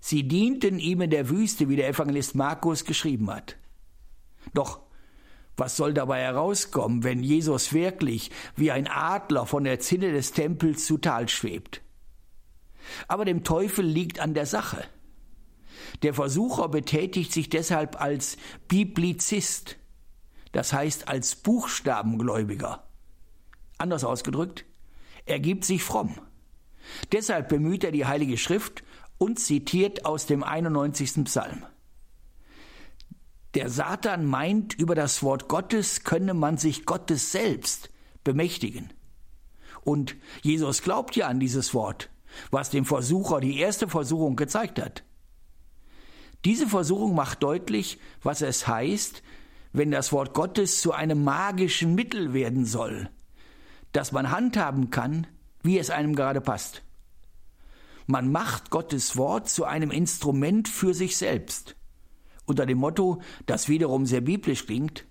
Sie 0.00 0.28
dienten 0.28 0.78
ihm 0.78 1.00
in 1.00 1.10
der 1.10 1.28
Wüste, 1.30 1.68
wie 1.68 1.76
der 1.76 1.88
Evangelist 1.88 2.34
Markus 2.34 2.84
geschrieben 2.84 3.30
hat. 3.30 3.56
Doch 4.52 4.84
was 5.56 5.76
soll 5.76 5.94
dabei 5.94 6.20
herauskommen, 6.20 7.04
wenn 7.04 7.22
Jesus 7.22 7.72
wirklich 7.72 8.30
wie 8.56 8.72
ein 8.72 8.88
Adler 8.88 9.46
von 9.46 9.64
der 9.64 9.78
Zinne 9.78 10.12
des 10.12 10.32
Tempels 10.32 10.84
zu 10.84 10.98
Tal 10.98 11.28
schwebt? 11.28 11.80
Aber 13.06 13.24
dem 13.24 13.44
Teufel 13.44 13.84
liegt 13.84 14.18
an 14.18 14.34
der 14.34 14.46
Sache. 14.46 14.84
Der 16.02 16.12
Versucher 16.12 16.68
betätigt 16.68 17.32
sich 17.32 17.48
deshalb 17.50 18.00
als 18.00 18.36
Biblizist, 18.68 19.76
das 20.52 20.72
heißt 20.72 21.08
als 21.08 21.36
Buchstabengläubiger. 21.36 22.84
Anders 23.78 24.04
ausgedrückt, 24.04 24.64
er 25.26 25.40
gibt 25.40 25.64
sich 25.64 25.82
fromm. 25.82 26.18
Deshalb 27.12 27.48
bemüht 27.48 27.84
er 27.84 27.92
die 27.92 28.06
Heilige 28.06 28.36
Schrift 28.36 28.84
und 29.18 29.38
zitiert 29.38 30.04
aus 30.04 30.26
dem 30.26 30.42
91. 30.42 31.24
Psalm. 31.24 31.64
Der 33.54 33.70
Satan 33.70 34.26
meint, 34.26 34.74
über 34.74 34.94
das 34.94 35.22
Wort 35.22 35.48
Gottes 35.48 36.02
könne 36.02 36.34
man 36.34 36.58
sich 36.58 36.86
Gottes 36.86 37.30
selbst 37.30 37.90
bemächtigen. 38.24 38.92
Und 39.82 40.16
Jesus 40.42 40.82
glaubt 40.82 41.14
ja 41.14 41.28
an 41.28 41.38
dieses 41.38 41.72
Wort, 41.72 42.10
was 42.50 42.70
dem 42.70 42.84
Versucher 42.84 43.40
die 43.40 43.58
erste 43.58 43.86
Versuchung 43.86 44.34
gezeigt 44.34 44.80
hat. 44.80 45.04
Diese 46.44 46.66
Versuchung 46.66 47.14
macht 47.14 47.42
deutlich, 47.42 47.98
was 48.22 48.42
es 48.42 48.66
heißt, 48.66 49.22
wenn 49.72 49.90
das 49.90 50.12
Wort 50.12 50.34
Gottes 50.34 50.80
zu 50.80 50.92
einem 50.92 51.22
magischen 51.22 51.94
Mittel 51.94 52.32
werden 52.32 52.66
soll, 52.66 53.08
das 53.94 54.12
man 54.12 54.30
handhaben 54.30 54.90
kann, 54.90 55.26
wie 55.62 55.78
es 55.78 55.88
einem 55.88 56.14
gerade 56.14 56.42
passt. 56.42 56.82
Man 58.06 58.30
macht 58.30 58.68
Gottes 58.68 59.16
Wort 59.16 59.48
zu 59.48 59.64
einem 59.64 59.90
Instrument 59.90 60.68
für 60.68 60.92
sich 60.92 61.16
selbst 61.16 61.74
unter 62.46 62.66
dem 62.66 62.78
Motto, 62.78 63.22
das 63.46 63.68
wiederum 63.68 64.06
sehr 64.06 64.20
biblisch 64.20 64.66
klingt, 64.66 65.06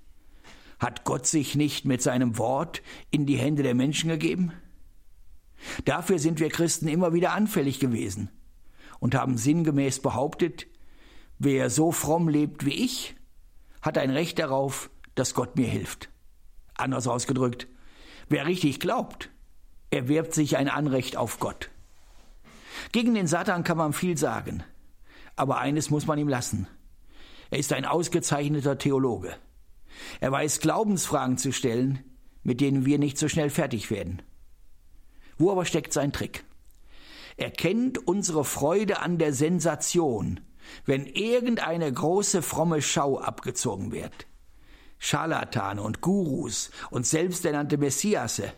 hat 0.80 1.04
Gott 1.04 1.26
sich 1.26 1.56
nicht 1.56 1.86
mit 1.86 2.02
seinem 2.02 2.38
Wort 2.38 2.82
in 3.10 3.26
die 3.26 3.38
Hände 3.38 3.64
der 3.64 3.76
Menschen 3.76 4.10
gegeben? 4.10 4.52
Dafür 5.86 6.20
sind 6.20 6.40
wir 6.40 6.50
Christen 6.50 6.88
immer 6.88 7.14
wieder 7.14 7.34
anfällig 7.34 7.80
gewesen 7.80 8.30
und 9.00 9.16
haben 9.16 9.38
sinngemäß 9.38 10.02
behauptet, 10.02 10.68
wer 11.40 11.70
so 11.70 11.92
fromm 11.92 12.28
lebt 12.28 12.66
wie 12.66 12.84
ich, 12.84 13.16
hat 13.82 13.98
ein 13.98 14.10
Recht 14.10 14.40
darauf, 14.40 14.90
dass 15.16 15.34
Gott 15.34 15.56
mir 15.56 15.68
hilft. 15.68 16.10
Anders 16.76 17.08
ausgedrückt, 17.08 17.68
wer 18.30 18.46
richtig 18.48 18.80
glaubt, 18.80 19.30
erwerbt 19.92 20.34
sich 20.34 20.58
ein 20.58 20.70
Anrecht 20.70 21.18
auf 21.18 21.40
Gott. 21.40 21.70
Gegen 22.92 23.14
den 23.14 23.28
Satan 23.28 23.64
kann 23.64 23.78
man 23.78 23.94
viel 23.94 24.18
sagen, 24.18 24.64
aber 25.36 25.58
eines 25.58 25.90
muss 25.90 26.08
man 26.08 26.20
ihm 26.20 26.28
lassen– 26.28 26.68
er 27.54 27.60
ist 27.60 27.72
ein 27.72 27.86
ausgezeichneter 27.86 28.80
Theologe. 28.80 29.36
Er 30.20 30.32
weiß 30.32 30.60
Glaubensfragen 30.60 31.38
zu 31.38 31.54
stellen, 31.54 32.00
mit 32.42 32.62
denen 32.62 32.88
wir 32.88 32.98
nicht 32.98 33.16
so 33.20 33.28
schnell 33.28 33.52
fertig 33.52 33.92
werden. 33.92 34.24
Wo 35.38 35.52
aber 35.52 35.64
steckt 35.64 35.94
sein 35.94 36.12
Trick? 36.12 36.46
Er 37.38 37.52
kennt 37.52 38.08
unsere 38.08 38.44
Freude 38.44 39.02
an 39.02 39.20
der 39.20 39.34
Sensation, 39.34 40.40
wenn 40.88 41.06
irgendeine 41.06 41.94
große 41.94 42.42
fromme 42.42 42.82
Schau 42.82 43.20
abgezogen 43.20 43.92
wird. 43.92 44.26
Scharlatane 45.04 45.82
und 45.82 46.00
Gurus 46.00 46.72
und 46.90 47.06
selbsternannte 47.06 47.78
Messiasse 47.78 48.54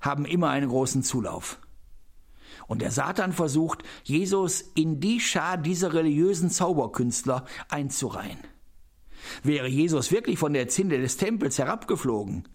haben 0.00 0.24
immer 0.24 0.48
einen 0.48 0.70
großen 0.70 1.02
Zulauf. 1.02 1.58
Und 2.66 2.80
der 2.80 2.90
Satan 2.90 3.34
versucht, 3.34 3.82
Jesus 4.02 4.62
in 4.74 5.00
die 5.00 5.20
Schar 5.20 5.58
dieser 5.58 5.92
religiösen 5.92 6.48
Zauberkünstler 6.48 7.44
einzureihen. 7.68 8.38
Wäre 9.42 9.68
Jesus 9.68 10.10
wirklich 10.10 10.38
von 10.38 10.54
der 10.54 10.68
Zinde 10.68 10.98
des 10.98 11.18
Tempels 11.18 11.58
herabgeflogen, 11.58 12.48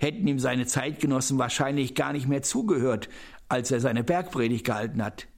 hätten 0.00 0.26
ihm 0.26 0.40
seine 0.40 0.66
Zeitgenossen 0.66 1.38
wahrscheinlich 1.38 1.94
gar 1.94 2.12
nicht 2.12 2.26
mehr 2.26 2.42
zugehört, 2.42 3.08
als 3.48 3.70
er 3.70 3.78
seine 3.78 4.02
Bergpredigt 4.02 4.66
gehalten 4.66 5.04
hat. 5.04 5.28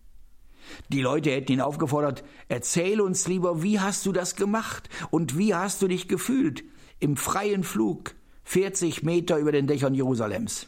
Die 0.88 1.02
Leute 1.02 1.30
hätten 1.30 1.52
ihn 1.52 1.60
aufgefordert, 1.60 2.24
erzähl 2.48 3.02
uns 3.02 3.28
lieber, 3.28 3.62
wie 3.62 3.80
hast 3.80 4.06
du 4.06 4.12
das 4.12 4.34
gemacht 4.34 4.88
und 5.10 5.36
wie 5.36 5.54
hast 5.54 5.82
du 5.82 5.88
dich 5.88 6.08
gefühlt 6.08 6.64
im 7.00 7.16
freien 7.16 7.64
Flug, 7.64 8.14
40 8.44 9.02
Meter 9.02 9.38
über 9.38 9.52
den 9.52 9.66
Dächern 9.66 9.94
Jerusalems. 9.94 10.66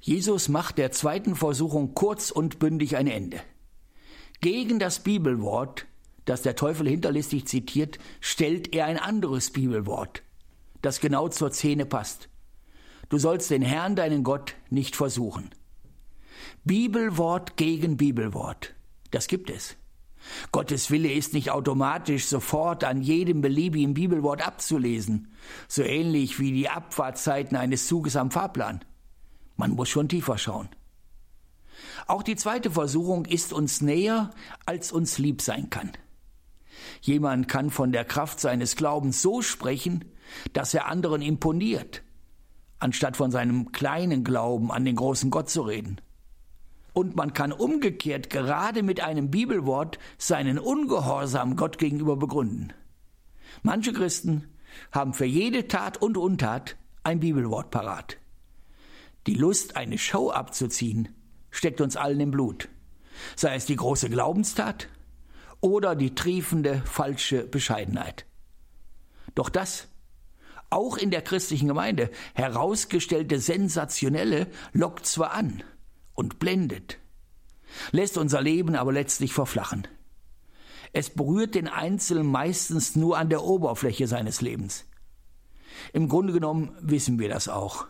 Jesus 0.00 0.48
macht 0.48 0.78
der 0.78 0.92
zweiten 0.92 1.34
Versuchung 1.34 1.94
kurz 1.94 2.30
und 2.30 2.58
bündig 2.58 2.96
ein 2.96 3.06
Ende. 3.08 3.40
Gegen 4.40 4.78
das 4.78 5.00
Bibelwort, 5.00 5.86
das 6.24 6.42
der 6.42 6.54
Teufel 6.54 6.88
hinterlistig 6.88 7.46
zitiert, 7.46 7.98
stellt 8.20 8.74
er 8.74 8.86
ein 8.86 8.98
anderes 8.98 9.50
Bibelwort, 9.50 10.22
das 10.82 11.00
genau 11.00 11.28
zur 11.28 11.50
Szene 11.50 11.86
passt. 11.86 12.28
Du 13.08 13.18
sollst 13.18 13.50
den 13.50 13.62
Herrn, 13.62 13.96
deinen 13.96 14.22
Gott, 14.22 14.54
nicht 14.70 14.94
versuchen. 14.94 15.50
Bibelwort 16.64 17.56
gegen 17.56 17.96
Bibelwort. 17.96 18.74
Das 19.10 19.26
gibt 19.26 19.50
es. 19.50 19.76
Gottes 20.52 20.90
Wille 20.90 21.12
ist 21.12 21.32
nicht 21.34 21.50
automatisch 21.50 22.26
sofort 22.26 22.84
an 22.84 23.02
jedem 23.02 23.40
beliebigen 23.40 23.94
Bibelwort 23.94 24.46
abzulesen, 24.46 25.32
so 25.68 25.82
ähnlich 25.82 26.38
wie 26.38 26.52
die 26.52 26.68
Abfahrtzeiten 26.68 27.56
eines 27.56 27.86
Zuges 27.86 28.16
am 28.16 28.30
Fahrplan. 28.30 28.84
Man 29.56 29.72
muss 29.72 29.88
schon 29.88 30.08
tiefer 30.08 30.38
schauen. 30.38 30.68
Auch 32.06 32.22
die 32.22 32.36
zweite 32.36 32.70
Versuchung 32.70 33.24
ist 33.24 33.52
uns 33.52 33.80
näher, 33.80 34.30
als 34.66 34.92
uns 34.92 35.18
lieb 35.18 35.42
sein 35.42 35.70
kann. 35.70 35.92
Jemand 37.00 37.48
kann 37.48 37.70
von 37.70 37.92
der 37.92 38.04
Kraft 38.04 38.40
seines 38.40 38.76
Glaubens 38.76 39.20
so 39.22 39.42
sprechen, 39.42 40.04
dass 40.52 40.74
er 40.74 40.86
anderen 40.86 41.22
imponiert, 41.22 42.02
anstatt 42.78 43.16
von 43.16 43.30
seinem 43.30 43.72
kleinen 43.72 44.24
Glauben 44.24 44.70
an 44.70 44.84
den 44.84 44.96
großen 44.96 45.30
Gott 45.30 45.50
zu 45.50 45.62
reden. 45.62 46.00
Und 46.98 47.14
man 47.14 47.32
kann 47.32 47.52
umgekehrt 47.52 48.28
gerade 48.28 48.82
mit 48.82 49.00
einem 49.00 49.30
Bibelwort 49.30 50.00
seinen 50.16 50.58
Ungehorsam 50.58 51.54
Gott 51.54 51.78
gegenüber 51.78 52.16
begründen. 52.16 52.72
Manche 53.62 53.92
Christen 53.92 54.48
haben 54.90 55.14
für 55.14 55.24
jede 55.24 55.68
Tat 55.68 56.02
und 56.02 56.16
Untat 56.16 56.74
ein 57.04 57.20
Bibelwort 57.20 57.70
parat. 57.70 58.16
Die 59.28 59.34
Lust, 59.34 59.76
eine 59.76 59.96
Show 59.96 60.32
abzuziehen, 60.32 61.10
steckt 61.52 61.80
uns 61.80 61.94
allen 61.94 62.18
im 62.18 62.32
Blut. 62.32 62.68
Sei 63.36 63.54
es 63.54 63.64
die 63.64 63.76
große 63.76 64.10
Glaubenstat 64.10 64.88
oder 65.60 65.94
die 65.94 66.16
triefende 66.16 66.82
falsche 66.84 67.44
Bescheidenheit. 67.44 68.26
Doch 69.36 69.50
das, 69.50 69.86
auch 70.68 70.96
in 70.96 71.12
der 71.12 71.22
christlichen 71.22 71.68
Gemeinde, 71.68 72.10
herausgestellte 72.34 73.38
Sensationelle 73.38 74.48
lockt 74.72 75.06
zwar 75.06 75.30
an, 75.30 75.62
und 76.18 76.40
blendet, 76.40 76.98
lässt 77.92 78.18
unser 78.18 78.42
Leben 78.42 78.74
aber 78.74 78.92
letztlich 78.92 79.32
verflachen. 79.32 79.86
Es 80.92 81.10
berührt 81.10 81.54
den 81.54 81.68
Einzelnen 81.68 82.26
meistens 82.26 82.96
nur 82.96 83.16
an 83.16 83.28
der 83.28 83.44
Oberfläche 83.44 84.08
seines 84.08 84.40
Lebens. 84.40 84.84
Im 85.92 86.08
Grunde 86.08 86.32
genommen 86.32 86.76
wissen 86.80 87.20
wir 87.20 87.28
das 87.28 87.48
auch. 87.48 87.86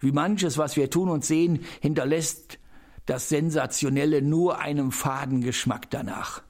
Wie 0.00 0.12
manches, 0.12 0.58
was 0.58 0.76
wir 0.76 0.90
tun 0.90 1.08
und 1.08 1.24
sehen, 1.24 1.64
hinterlässt 1.80 2.58
das 3.06 3.30
Sensationelle 3.30 4.20
nur 4.20 4.58
einem 4.58 4.92
faden 4.92 5.40
Geschmack 5.40 5.88
danach. 5.88 6.42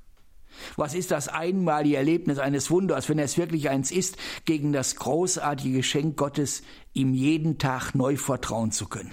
Was 0.74 0.94
ist 0.94 1.12
das 1.12 1.28
einmalige 1.28 1.98
Erlebnis 1.98 2.38
eines 2.38 2.68
Wunders, 2.68 3.08
wenn 3.08 3.20
es 3.20 3.38
wirklich 3.38 3.70
eins 3.70 3.92
ist, 3.92 4.16
gegen 4.44 4.72
das 4.72 4.96
großartige 4.96 5.76
Geschenk 5.76 6.16
Gottes, 6.16 6.62
ihm 6.94 7.14
jeden 7.14 7.58
Tag 7.58 7.94
neu 7.94 8.16
vertrauen 8.16 8.72
zu 8.72 8.88
können? 8.88 9.12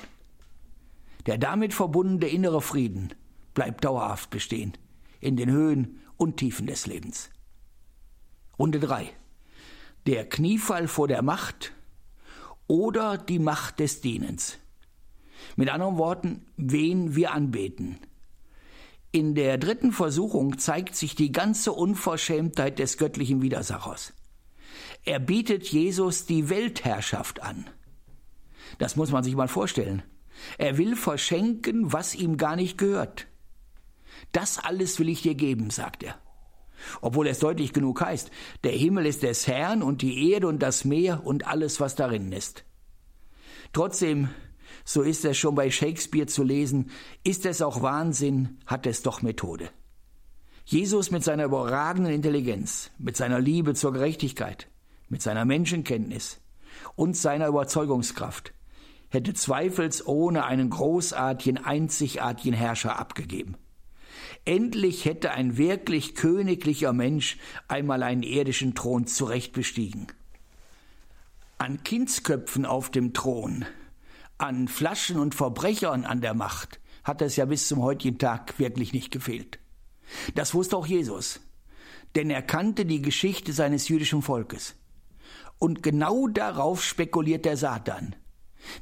Der 1.28 1.38
damit 1.38 1.74
verbundene 1.74 2.32
innere 2.32 2.62
Frieden 2.62 3.14
bleibt 3.54 3.84
dauerhaft 3.84 4.30
bestehen 4.30 4.78
in 5.20 5.36
den 5.36 5.52
Höhen 5.52 6.00
und 6.16 6.38
Tiefen 6.38 6.68
des 6.68 6.88
Lebens. 6.88 7.30
Runde 8.58 8.80
3. 8.80 9.12
Der 10.06 10.28
Kniefall 10.28 10.88
vor 10.88 11.08
der 11.08 11.22
Macht 11.22 11.74
oder 12.68 13.18
die 13.18 13.40
Macht 13.40 13.80
des 13.80 14.02
Dienens. 14.02 14.58
Mit 15.56 15.70
anderen 15.70 15.98
Worten, 15.98 16.46
wen 16.56 17.16
wir 17.16 17.34
anbeten. 17.34 18.00
In 19.12 19.36
der 19.36 19.58
dritten 19.58 19.92
Versuchung 19.92 20.58
zeigt 20.58 20.96
sich 20.96 21.16
die 21.16 21.32
ganze 21.32 21.74
Unverschämtheit 21.74 22.80
des 22.80 22.98
göttlichen 22.98 23.42
Widersachers. 23.42 24.14
Er 25.04 25.20
bietet 25.20 25.68
Jesus 25.68 26.26
die 26.26 26.50
Weltherrschaft 26.50 27.42
an. 27.42 27.70
Das 28.78 28.96
muss 28.96 29.12
man 29.12 29.24
sich 29.24 29.36
mal 29.36 29.48
vorstellen. 29.48 30.04
Er 30.58 30.78
will 30.78 30.96
verschenken, 30.96 31.92
was 31.92 32.16
ihm 32.16 32.38
gar 32.38 32.56
nicht 32.56 32.78
gehört. 32.78 33.28
Das 34.32 34.60
alles 34.60 35.00
will 35.00 35.10
ich 35.10 35.22
dir 35.22 35.36
geben, 35.36 35.70
sagt 35.70 36.04
er. 36.04 36.16
Obwohl 37.02 37.28
es 37.28 37.40
deutlich 37.40 37.74
genug 37.74 38.02
heißt, 38.02 38.30
der 38.64 38.72
Himmel 38.72 39.06
ist 39.06 39.24
des 39.24 39.48
Herrn 39.48 39.82
und 39.82 40.02
die 40.02 40.32
Erde 40.32 40.48
und 40.48 40.60
das 40.60 40.86
Meer 40.86 41.26
und 41.26 41.48
alles, 41.48 41.80
was 41.80 41.96
darin 41.96 42.32
ist. 42.32 42.66
Trotzdem, 43.74 44.30
so 44.86 45.02
ist 45.02 45.26
es 45.26 45.38
schon 45.38 45.56
bei 45.56 45.72
Shakespeare 45.72 46.28
zu 46.28 46.44
lesen, 46.44 46.92
ist 47.24 47.46
es 47.46 47.62
auch 47.62 47.82
Wahnsinn, 47.82 48.60
hat 48.66 48.86
es 48.86 49.02
doch 49.02 49.22
Methode. 49.22 49.70
Jesus 50.66 51.12
mit 51.12 51.24
seiner 51.24 51.46
überragenden 51.46 52.14
Intelligenz, 52.14 52.92
mit 52.98 53.18
seiner 53.18 53.40
Liebe 53.40 53.74
zur 53.74 53.94
Gerechtigkeit, 53.94 54.68
mit 55.10 55.22
seiner 55.22 55.46
Menschenkenntnis 55.46 56.42
und 56.96 57.16
seiner 57.16 57.48
Überzeugungskraft 57.48 58.54
hätte 59.10 59.34
zweifelsohne 59.34 60.46
einen 60.46 60.70
großartigen, 60.70 61.64
einzigartigen 61.64 62.54
Herrscher 62.54 63.00
abgegeben. 63.00 63.56
Endlich 64.46 65.06
hätte 65.06 65.32
ein 65.32 65.58
wirklich 65.58 66.16
königlicher 66.16 66.94
Mensch 66.94 67.38
einmal 67.68 68.04
einen 68.04 68.24
irdischen 68.24 68.76
Thron 68.76 69.08
zurecht 69.08 69.54
bestiegen. 69.54 70.08
An 71.58 71.84
Kindsköpfen 71.84 72.66
auf 72.66 72.90
dem 72.92 73.14
Thron, 73.14 73.66
an 74.38 74.68
Flaschen 74.68 75.20
und 75.20 75.36
Verbrechern 75.36 76.06
an 76.06 76.22
der 76.22 76.34
Macht 76.34 76.80
hat 77.04 77.22
es 77.22 77.36
ja 77.36 77.46
bis 77.46 77.68
zum 77.68 77.82
heutigen 77.82 78.20
Tag 78.20 78.60
wirklich 78.60 78.94
nicht 78.94 79.12
gefehlt. 79.12 79.60
Das 80.36 80.54
wusste 80.54 80.78
auch 80.78 80.88
Jesus, 80.88 81.40
denn 82.16 82.30
er 82.30 82.42
kannte 82.42 82.86
die 82.86 83.02
Geschichte 83.02 83.54
seines 83.54 83.88
jüdischen 83.88 84.22
Volkes. 84.22 84.76
Und 85.58 85.82
genau 85.82 86.28
darauf 86.28 86.84
spekuliert 86.84 87.46
der 87.46 87.58
Satan. 87.58 88.16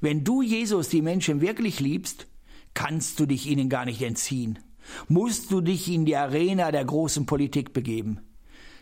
Wenn 0.01 0.23
du 0.23 0.41
Jesus, 0.41 0.89
die 0.89 1.01
Menschen 1.01 1.41
wirklich 1.41 1.79
liebst, 1.79 2.27
kannst 2.73 3.19
du 3.19 3.25
dich 3.25 3.47
ihnen 3.47 3.69
gar 3.69 3.85
nicht 3.85 4.01
entziehen. 4.01 4.59
Musst 5.07 5.51
du 5.51 5.61
dich 5.61 5.91
in 5.91 6.05
die 6.05 6.15
Arena 6.15 6.71
der 6.71 6.85
großen 6.85 7.25
Politik 7.25 7.73
begeben. 7.73 8.19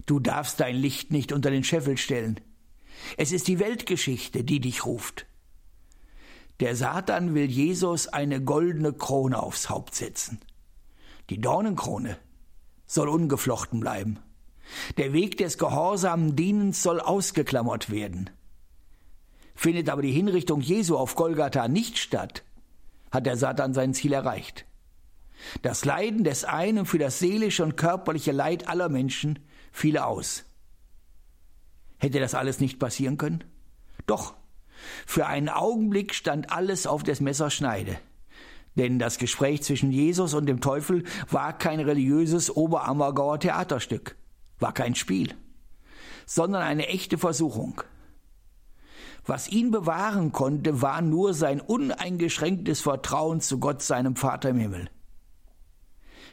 Du 0.05 0.19
darfst 0.19 0.59
dein 0.59 0.75
Licht 0.75 1.11
nicht 1.11 1.31
unter 1.31 1.49
den 1.49 1.63
Scheffel 1.63 1.97
stellen. 1.97 2.39
Es 3.17 3.31
ist 3.31 3.47
die 3.47 3.59
Weltgeschichte, 3.59 4.43
die 4.43 4.59
dich 4.59 4.85
ruft. 4.85 5.25
Der 6.59 6.75
Satan 6.75 7.33
will 7.33 7.49
Jesus 7.49 8.07
eine 8.07 8.41
goldene 8.41 8.93
Krone 8.93 9.41
aufs 9.41 9.69
Haupt 9.69 9.95
setzen. 9.95 10.39
Die 11.29 11.39
Dornenkrone 11.39 12.17
soll 12.85 13.09
ungeflochten 13.09 13.79
bleiben. 13.79 14.19
Der 14.97 15.13
Weg 15.13 15.37
des 15.37 15.57
gehorsamen 15.57 16.35
Dienens 16.35 16.83
soll 16.83 16.99
ausgeklammert 16.99 17.89
werden. 17.89 18.29
Findet 19.55 19.89
aber 19.89 20.01
die 20.01 20.11
Hinrichtung 20.11 20.61
Jesu 20.61 20.97
auf 20.97 21.15
Golgatha 21.15 21.67
nicht 21.67 21.97
statt, 21.97 22.43
hat 23.11 23.25
der 23.25 23.37
Satan 23.37 23.73
sein 23.73 23.93
Ziel 23.93 24.13
erreicht. 24.13 24.65
Das 25.61 25.85
Leiden 25.85 26.23
des 26.23 26.43
einen 26.43 26.85
für 26.85 26.97
das 26.97 27.19
seelische 27.19 27.63
und 27.63 27.77
körperliche 27.77 28.31
Leid 28.31 28.67
aller 28.67 28.89
Menschen 28.89 29.39
fiele 29.71 30.05
aus. 30.05 30.45
Hätte 31.99 32.19
das 32.19 32.35
alles 32.35 32.59
nicht 32.59 32.79
passieren 32.79 33.17
können? 33.17 33.43
Doch, 34.05 34.35
für 35.05 35.27
einen 35.27 35.49
Augenblick 35.49 36.13
stand 36.13 36.51
alles 36.51 36.87
auf 36.87 37.03
des 37.03 37.21
Messers 37.21 37.53
Schneide. 37.53 37.97
Denn 38.75 38.97
das 38.97 39.17
Gespräch 39.17 39.61
zwischen 39.61 39.91
Jesus 39.91 40.33
und 40.33 40.47
dem 40.47 40.59
Teufel 40.59 41.03
war 41.29 41.57
kein 41.57 41.79
religiöses 41.79 42.55
Oberammergauer 42.55 43.39
Theaterstück, 43.39 44.15
war 44.59 44.73
kein 44.73 44.95
Spiel, 44.95 45.35
sondern 46.25 46.63
eine 46.63 46.87
echte 46.87 47.17
Versuchung. 47.17 47.83
Was 49.25 49.47
ihn 49.47 49.71
bewahren 49.71 50.31
konnte, 50.31 50.81
war 50.81 51.01
nur 51.01 51.33
sein 51.33 51.61
uneingeschränktes 51.61 52.81
Vertrauen 52.81 53.39
zu 53.39 53.59
Gott, 53.59 53.81
seinem 53.81 54.15
Vater 54.15 54.49
im 54.49 54.59
Himmel. 54.59 54.89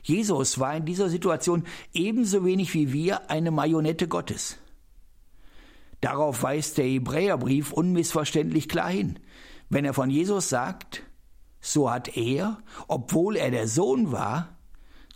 Jesus 0.02 0.58
war 0.58 0.76
in 0.76 0.86
dieser 0.86 1.08
Situation 1.08 1.64
ebenso 1.92 2.44
wenig 2.44 2.74
wie 2.74 2.92
wir 2.92 3.30
eine 3.30 3.50
Marionette 3.50 4.08
Gottes. 4.08 4.56
Darauf 6.00 6.42
weist 6.42 6.78
der 6.78 6.86
Hebräerbrief 6.86 7.72
unmissverständlich 7.72 8.68
klar 8.68 8.90
hin, 8.90 9.18
wenn 9.68 9.84
er 9.84 9.94
von 9.94 10.10
Jesus 10.10 10.48
sagt, 10.48 11.02
so 11.60 11.90
hat 11.90 12.16
er, 12.16 12.58
obwohl 12.88 13.36
er 13.36 13.50
der 13.50 13.68
Sohn 13.68 14.10
war, 14.10 14.56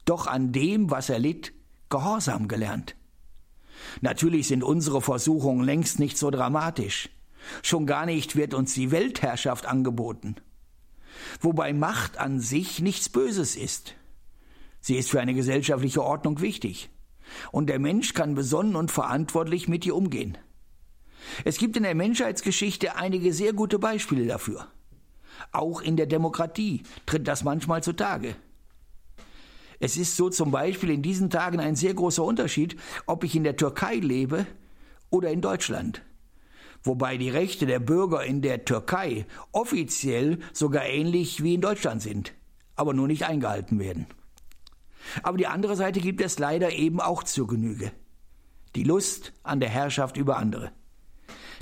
doch 0.05 0.27
an 0.27 0.53
dem, 0.53 0.91
was 0.91 1.09
er 1.09 1.19
litt, 1.19 1.53
Gehorsam 1.89 2.49
gelernt. 2.49 2.97
Natürlich 4.01 4.49
sind 4.49 4.63
unsere 4.63 5.01
Versuchungen 5.01 5.65
längst 5.65 5.99
nicht 5.99 6.19
so 6.19 6.31
dramatisch. 6.31 7.09
Schon 7.62 7.87
gar 7.87 8.07
nicht 8.07 8.37
wird 8.37 8.54
uns 8.54 8.74
die 8.74 8.90
Weltherrschaft 8.90 9.66
angeboten. 9.66 10.37
Wobei 11.40 11.72
Macht 11.72 12.18
an 12.18 12.40
sich 12.40 12.80
nichts 12.80 13.09
Böses 13.09 13.57
ist. 13.57 13.94
Sie 14.80 14.96
ist 14.96 15.11
für 15.11 15.20
eine 15.20 15.35
gesellschaftliche 15.35 16.02
Ordnung 16.02 16.40
wichtig. 16.40 16.90
Und 17.52 17.68
der 17.68 17.78
Mensch 17.78 18.12
kann 18.12 18.35
besonnen 18.35 18.76
und 18.76 18.90
verantwortlich 18.90 19.68
mit 19.68 19.87
ihr 19.87 19.96
umgehen. 19.96 20.37
Es 21.44 21.57
gibt 21.57 21.76
in 21.76 21.85
der 21.85 21.94
Menschheitsgeschichte 21.94 22.96
einige 22.96 23.33
sehr 23.33 23.52
gute 23.52 23.78
Beispiele 23.78 24.26
dafür. 24.26 24.68
Auch 25.52 25.80
in 25.80 25.96
der 25.96 26.07
Demokratie 26.07 26.83
tritt 27.07 27.26
das 27.26 27.44
manchmal 27.44 27.83
zutage. 27.83 28.37
Es 29.80 29.96
ist 29.96 30.16
so 30.16 30.30
zum 30.30 30.50
Beispiel 30.50 30.90
in 30.90 31.02
diesen 31.02 31.30
Tagen 31.30 31.61
ein 31.61 31.76
sehr 31.76 31.94
großer 31.94 32.22
Unterschied, 32.22 32.76
ob 33.07 33.24
ich 33.24 33.35
in 33.35 33.44
der 33.44 33.57
Türkei 33.57 33.96
lebe 33.96 34.46
oder 35.11 35.30
in 35.30 35.40
Deutschland. 35.40 36.02
Wobei 36.85 37.16
die 37.16 37.31
Rechte 37.31 37.64
der 37.64 37.79
Bürger 37.79 38.25
in 38.25 38.42
der 38.42 38.66
Türkei 38.66 39.25
offiziell 39.53 40.38
sogar 40.53 40.85
ähnlich 40.85 41.42
wie 41.42 41.55
in 41.55 41.62
Deutschland 41.62 42.03
sind, 42.03 42.35
aber 42.77 42.92
nur 42.92 43.07
nicht 43.07 43.25
eingehalten 43.25 43.79
werden. 43.79 44.07
Aber 45.23 45.38
die 45.38 45.47
andere 45.47 45.77
Seite 45.77 46.01
gibt 46.01 46.20
es 46.20 46.38
leider 46.38 46.73
eben 46.73 47.01
auch 47.01 47.23
zur 47.25 47.47
Genüge. 47.47 47.90
Die 48.75 48.85
Lust 48.85 49.33
an 49.42 49.61
der 49.61 49.70
Herrschaft 49.70 50.18
über 50.18 50.37
andere. 50.37 50.73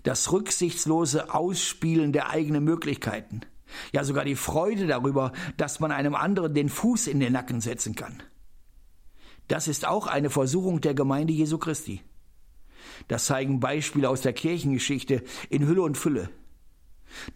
Das 0.02 0.32
rücksichtslose 0.32 1.32
Ausspielen 1.32 2.12
der 2.12 2.30
eigenen 2.30 2.64
Möglichkeiten. 2.64 3.42
Ja 3.92 4.02
sogar 4.02 4.24
die 4.24 4.36
Freude 4.36 4.88
darüber, 4.88 5.32
dass 5.56 5.78
man 5.78 5.92
einem 5.92 6.16
anderen 6.16 6.52
den 6.52 6.68
Fuß 6.68 7.06
in 7.06 7.20
den 7.20 7.32
Nacken 7.32 7.60
setzen 7.60 7.94
kann. 7.94 8.22
Das 9.46 9.68
ist 9.68 9.86
auch 9.86 10.08
eine 10.08 10.30
Versuchung 10.30 10.80
der 10.80 10.94
Gemeinde 10.94 11.32
Jesu 11.32 11.58
Christi. 11.58 12.02
Das 13.08 13.26
zeigen 13.26 13.60
Beispiele 13.60 14.08
aus 14.08 14.20
der 14.20 14.32
Kirchengeschichte 14.32 15.22
in 15.50 15.66
Hülle 15.66 15.82
und 15.82 15.96
Fülle. 15.96 16.30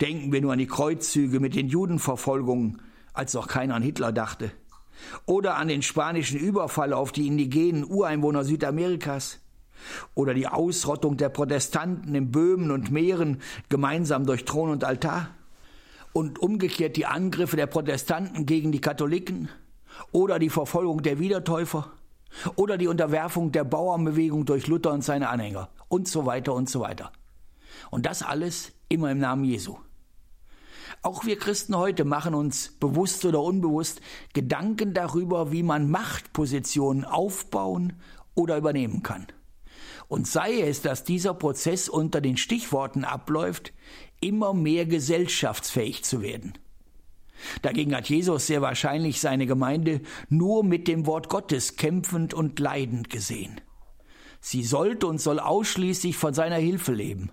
Denken 0.01 0.33
wir 0.33 0.41
nur 0.41 0.53
an 0.53 0.59
die 0.59 0.67
Kreuzzüge 0.67 1.41
mit 1.41 1.55
den 1.55 1.69
Judenverfolgungen, 1.69 2.81
als 3.13 3.35
noch 3.35 3.49
keiner 3.49 3.75
an 3.75 3.83
Hitler 3.83 4.13
dachte. 4.13 4.53
Oder 5.27 5.57
an 5.57 5.69
den 5.69 5.83
spanischen 5.83 6.39
Überfall 6.39 6.93
auf 6.93 7.13
die 7.13 7.27
indigenen 7.27 7.85
Ureinwohner 7.85 8.45
Südamerikas. 8.45 9.41
Oder 10.15 10.33
die 10.33 10.49
Ausrottung 10.49 11.17
der 11.17 11.29
Protestanten 11.29 12.15
in 12.15 12.31
Böhmen 12.31 12.71
und 12.71 12.91
Mähren 12.91 13.43
gemeinsam 13.69 14.25
durch 14.25 14.45
Thron 14.45 14.71
und 14.71 14.85
Altar. 14.85 15.31
Und 16.13 16.39
umgekehrt 16.39 16.97
die 16.97 17.07
Angriffe 17.07 17.57
der 17.57 17.67
Protestanten 17.67 18.47
gegen 18.47 18.73
die 18.73 18.81
Katholiken. 18.81 19.51
Oder 20.13 20.39
die 20.39 20.51
Verfolgung 20.51 21.03
der 21.03 21.19
Wiedertäufer 21.19 21.93
oder 22.55 22.79
die 22.79 22.89
Unterwerfung 22.89 23.53
der 23.53 23.65
Bauernbewegung 23.65 24.45
durch 24.45 24.67
Luther 24.67 24.93
und 24.93 25.03
seine 25.03 25.29
Anhänger 25.29 25.71
und 25.89 26.09
so 26.09 26.27
weiter 26.27 26.55
und 26.55 26.69
so 26.69 26.81
weiter. 26.81 27.13
Und 27.91 28.07
das 28.07 28.23
alles 28.23 28.73
immer 28.89 29.11
im 29.11 29.19
Namen 29.19 29.45
Jesu. 29.45 29.77
Auch 31.03 31.25
wir 31.25 31.39
Christen 31.39 31.77
heute 31.77 32.05
machen 32.05 32.35
uns 32.35 32.73
bewusst 32.81 33.25
oder 33.25 33.43
unbewusst 33.43 34.01
Gedanken 34.33 34.95
darüber, 34.95 35.53
wie 35.53 35.63
man 35.63 35.91
Machtpositionen 35.91 37.05
aufbauen 37.05 37.95
oder 38.35 38.57
übernehmen 38.57 39.03
kann. 39.03 39.27
Und 40.09 40.27
sei 40.27 40.61
es, 40.61 40.83
dass 40.83 41.05
dieser 41.05 41.35
Prozess 41.35 41.89
unter 41.89 42.21
den 42.21 42.37
Stichworten 42.37 43.05
abläuft, 43.05 43.73
immer 44.21 44.55
mehr 44.55 44.87
gesellschaftsfähig 44.87 46.05
zu 46.05 46.23
werden. 46.23 46.55
Dagegen 47.63 47.95
hat 47.95 48.09
Jesus 48.09 48.47
sehr 48.47 48.63
wahrscheinlich 48.63 49.21
seine 49.21 49.47
Gemeinde 49.47 50.01
nur 50.29 50.65
mit 50.65 50.89
dem 50.89 51.07
Wort 51.07 51.29
Gottes 51.29 51.77
kämpfend 51.77 52.35
und 52.35 52.59
leidend 52.59 53.11
gesehen. 53.11 53.61
Sie 54.41 54.63
sollte 54.63 55.07
und 55.07 55.21
soll 55.21 55.41
ausschließlich 55.41 56.17
von 56.17 56.35
seiner 56.35 56.57
Hilfe 56.57 56.93
leben 56.93 57.31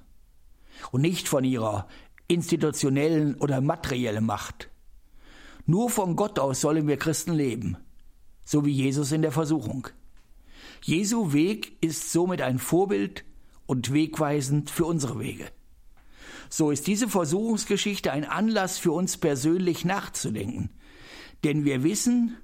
und 0.92 1.02
nicht 1.02 1.28
von 1.28 1.44
ihrer 1.44 1.88
institutionellen 2.28 3.36
oder 3.36 3.62
materiellen 3.62 4.26
Macht. 4.26 4.70
Nur 5.66 5.90
von 5.90 6.16
Gott 6.16 6.40
aus 6.40 6.62
sollen 6.62 6.88
wir 6.88 6.98
Christen 6.98 7.34
leben, 7.34 7.78
so 8.44 8.66
wie 8.66 8.72
Jesus 8.72 9.12
in 9.12 9.22
der 9.22 9.32
Versuchung. 9.32 9.88
Jesu 10.82 11.32
Weg 11.32 11.78
ist 11.82 12.12
somit 12.12 12.42
ein 12.42 12.60
Vorbild 12.60 13.24
und 13.66 13.94
wegweisend 13.94 14.70
für 14.70 14.86
unsere 14.86 15.20
Wege. 15.20 15.46
So 16.56 16.70
ist 16.70 16.86
diese 16.86 17.10
Versuchungsgeschichte 17.10 18.12
ein 18.12 18.26
Anlass 18.26 18.78
für 18.78 18.92
uns 18.92 19.18
persönlich 19.18 19.86
nachzudenken, 19.86 20.70
denn 21.44 21.66
wir 21.66 21.82
wissen, 21.82 22.38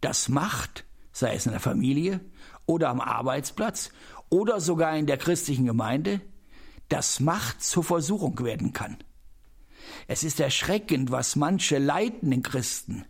dass 0.00 0.30
Macht, 0.30 0.86
sei 1.12 1.34
es 1.34 1.44
in 1.44 1.52
der 1.52 1.60
Familie 1.60 2.20
oder 2.64 2.88
am 2.88 3.02
Arbeitsplatz 3.02 3.90
oder 4.30 4.62
sogar 4.62 4.96
in 4.96 5.04
der 5.04 5.18
christlichen 5.18 5.66
Gemeinde, 5.66 6.22
dass 6.88 7.20
Macht 7.20 7.62
zur 7.62 7.84
Versuchung 7.84 8.42
werden 8.42 8.72
kann. 8.72 8.96
Es 10.06 10.24
ist 10.24 10.40
erschreckend, 10.40 11.10
was 11.10 11.36
manche 11.36 11.76
leitenden 11.76 12.42
Christen 12.42 13.04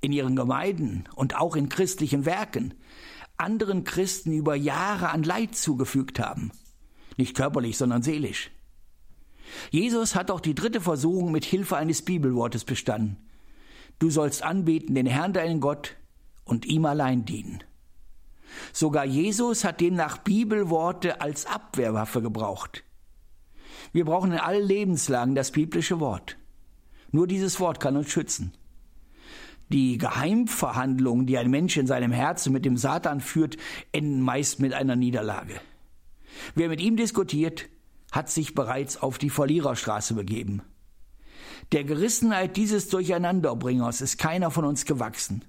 in 0.00 0.10
ihren 0.10 0.34
Gemeinden 0.34 1.04
und 1.14 1.36
auch 1.36 1.54
in 1.54 1.68
christlichen 1.68 2.24
Werken 2.24 2.74
anderen 3.36 3.84
Christen 3.84 4.32
über 4.32 4.56
Jahre 4.56 5.10
an 5.10 5.22
Leid 5.22 5.54
zugefügt 5.54 6.18
haben. 6.18 6.50
Nicht 7.16 7.36
körperlich, 7.36 7.76
sondern 7.76 8.02
seelisch. 8.02 8.50
Jesus 9.70 10.14
hat 10.14 10.30
auch 10.30 10.40
die 10.40 10.54
dritte 10.54 10.80
Versuchung 10.80 11.32
mit 11.32 11.44
Hilfe 11.44 11.76
eines 11.76 12.02
Bibelwortes 12.02 12.64
bestanden. 12.64 13.16
Du 13.98 14.10
sollst 14.10 14.42
anbeten 14.42 14.94
den 14.94 15.06
Herrn 15.06 15.32
deinen 15.32 15.60
Gott 15.60 15.96
und 16.44 16.66
ihm 16.66 16.84
allein 16.86 17.24
dienen. 17.24 17.62
Sogar 18.72 19.04
Jesus 19.04 19.64
hat 19.64 19.80
demnach 19.80 20.18
Bibelworte 20.18 21.20
als 21.20 21.46
Abwehrwaffe 21.46 22.22
gebraucht. 22.22 22.84
Wir 23.92 24.04
brauchen 24.04 24.32
in 24.32 24.38
allen 24.38 24.66
Lebenslagen 24.66 25.34
das 25.34 25.50
biblische 25.50 26.00
Wort. 26.00 26.36
Nur 27.12 27.26
dieses 27.26 27.60
Wort 27.60 27.80
kann 27.80 27.96
uns 27.96 28.10
schützen. 28.10 28.52
Die 29.68 29.98
Geheimverhandlungen, 29.98 31.26
die 31.26 31.38
ein 31.38 31.50
Mensch 31.50 31.76
in 31.76 31.86
seinem 31.86 32.10
Herzen 32.10 32.52
mit 32.52 32.64
dem 32.64 32.76
Satan 32.76 33.20
führt, 33.20 33.56
enden 33.92 34.20
meist 34.20 34.58
mit 34.58 34.74
einer 34.74 34.96
Niederlage. 34.96 35.60
Wer 36.54 36.68
mit 36.68 36.80
ihm 36.80 36.96
diskutiert, 36.96 37.68
hat 38.12 38.30
sich 38.30 38.54
bereits 38.54 38.96
auf 38.96 39.18
die 39.18 39.30
Verliererstraße 39.30 40.14
begeben. 40.14 40.62
Der 41.72 41.84
Gerissenheit 41.84 42.56
dieses 42.56 42.88
Durcheinanderbringers 42.88 44.00
ist 44.00 44.18
keiner 44.18 44.50
von 44.50 44.64
uns 44.64 44.84
gewachsen. 44.84 45.44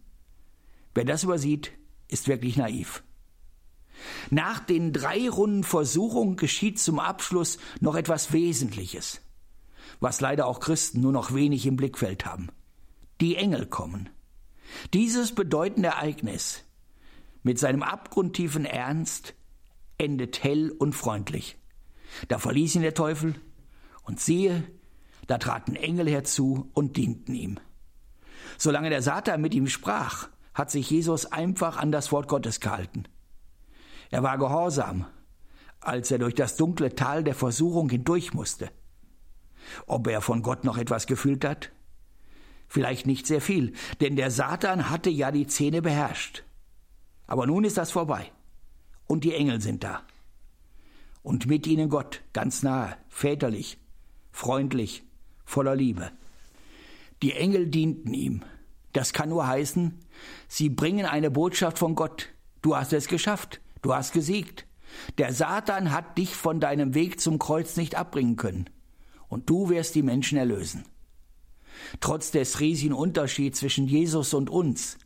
Wer 0.93 1.05
das 1.05 1.23
übersieht, 1.23 1.71
ist 2.07 2.27
wirklich 2.27 2.57
naiv. 2.57 3.03
Nach 4.29 4.59
den 4.59 4.93
drei 4.93 5.29
Runden 5.29 5.63
Versuchung 5.63 6.35
geschieht 6.35 6.79
zum 6.79 6.99
Abschluss 6.99 7.57
noch 7.79 7.95
etwas 7.95 8.33
Wesentliches, 8.33 9.21
was 9.99 10.21
leider 10.21 10.47
auch 10.47 10.59
Christen 10.59 11.01
nur 11.01 11.11
noch 11.11 11.33
wenig 11.33 11.65
im 11.65 11.75
Blickfeld 11.75 12.25
haben. 12.25 12.49
Die 13.19 13.35
Engel 13.35 13.65
kommen. 13.67 14.09
Dieses 14.93 15.33
bedeutende 15.35 15.89
Ereignis 15.89 16.63
mit 17.43 17.59
seinem 17.59 17.83
abgrundtiefen 17.83 18.65
Ernst 18.65 19.33
endet 19.97 20.43
hell 20.43 20.71
und 20.71 20.93
freundlich. 20.93 21.57
Da 22.27 22.37
verließ 22.37 22.75
ihn 22.75 22.81
der 22.81 22.93
Teufel, 22.93 23.35
und 24.03 24.19
siehe, 24.19 24.63
da 25.27 25.37
traten 25.37 25.75
Engel 25.75 26.09
herzu 26.09 26.69
und 26.73 26.97
dienten 26.97 27.33
ihm. 27.33 27.59
Solange 28.57 28.89
der 28.89 29.01
Satan 29.01 29.41
mit 29.41 29.53
ihm 29.53 29.67
sprach, 29.67 30.27
hat 30.53 30.71
sich 30.71 30.89
Jesus 30.89 31.25
einfach 31.25 31.77
an 31.77 31.91
das 31.91 32.11
Wort 32.11 32.27
Gottes 32.27 32.59
gehalten. 32.59 33.05
Er 34.09 34.23
war 34.23 34.37
gehorsam, 34.37 35.05
als 35.79 36.11
er 36.11 36.19
durch 36.19 36.35
das 36.35 36.57
dunkle 36.57 36.93
Tal 36.95 37.23
der 37.23 37.35
Versuchung 37.35 37.89
hindurch 37.89 38.33
musste. 38.33 38.69
Ob 39.87 40.07
er 40.07 40.21
von 40.21 40.41
Gott 40.41 40.63
noch 40.63 40.77
etwas 40.77 41.07
gefühlt 41.07 41.45
hat? 41.45 41.71
Vielleicht 42.67 43.05
nicht 43.05 43.27
sehr 43.27 43.41
viel, 43.41 43.73
denn 43.99 44.15
der 44.15 44.31
Satan 44.31 44.89
hatte 44.89 45.09
ja 45.09 45.31
die 45.31 45.47
Zähne 45.47 45.81
beherrscht. 45.81 46.43
Aber 47.27 47.45
nun 47.47 47.63
ist 47.63 47.77
das 47.77 47.91
vorbei. 47.91 48.31
Und 49.07 49.23
die 49.23 49.33
Engel 49.33 49.61
sind 49.61 49.83
da. 49.83 50.03
Und 51.23 51.45
mit 51.45 51.67
ihnen 51.67 51.89
Gott, 51.89 52.21
ganz 52.33 52.63
nahe, 52.63 52.97
väterlich, 53.09 53.77
freundlich, 54.31 55.03
voller 55.45 55.75
Liebe. 55.75 56.11
Die 57.21 57.33
Engel 57.33 57.67
dienten 57.67 58.13
ihm. 58.13 58.43
Das 58.93 59.13
kann 59.13 59.29
nur 59.29 59.47
heißen, 59.47 59.99
sie 60.47 60.69
bringen 60.69 61.05
eine 61.05 61.31
Botschaft 61.31 61.79
von 61.79 61.95
Gott. 61.95 62.29
Du 62.61 62.75
hast 62.75 62.93
es 62.93 63.07
geschafft. 63.07 63.61
Du 63.81 63.93
hast 63.95 64.13
gesiegt. 64.13 64.65
Der 65.17 65.33
Satan 65.33 65.91
hat 65.91 66.17
dich 66.17 66.35
von 66.35 66.59
deinem 66.59 66.93
Weg 66.93 67.19
zum 67.19 67.39
Kreuz 67.39 67.77
nicht 67.77 67.95
abbringen 67.95 68.35
können. 68.35 68.69
und 69.31 69.49
du 69.49 69.69
wirst 69.69 69.95
die 69.95 70.03
Menschen 70.03 70.37
erlösen. 70.37 70.83
Trotz 72.01 72.31
des 72.31 72.59
riesigen 72.59 72.93
Unterschieds 72.93 73.59
zwischen 73.59 73.87
Jesus 73.87 74.33
und 74.33 74.49
uns 74.49 74.97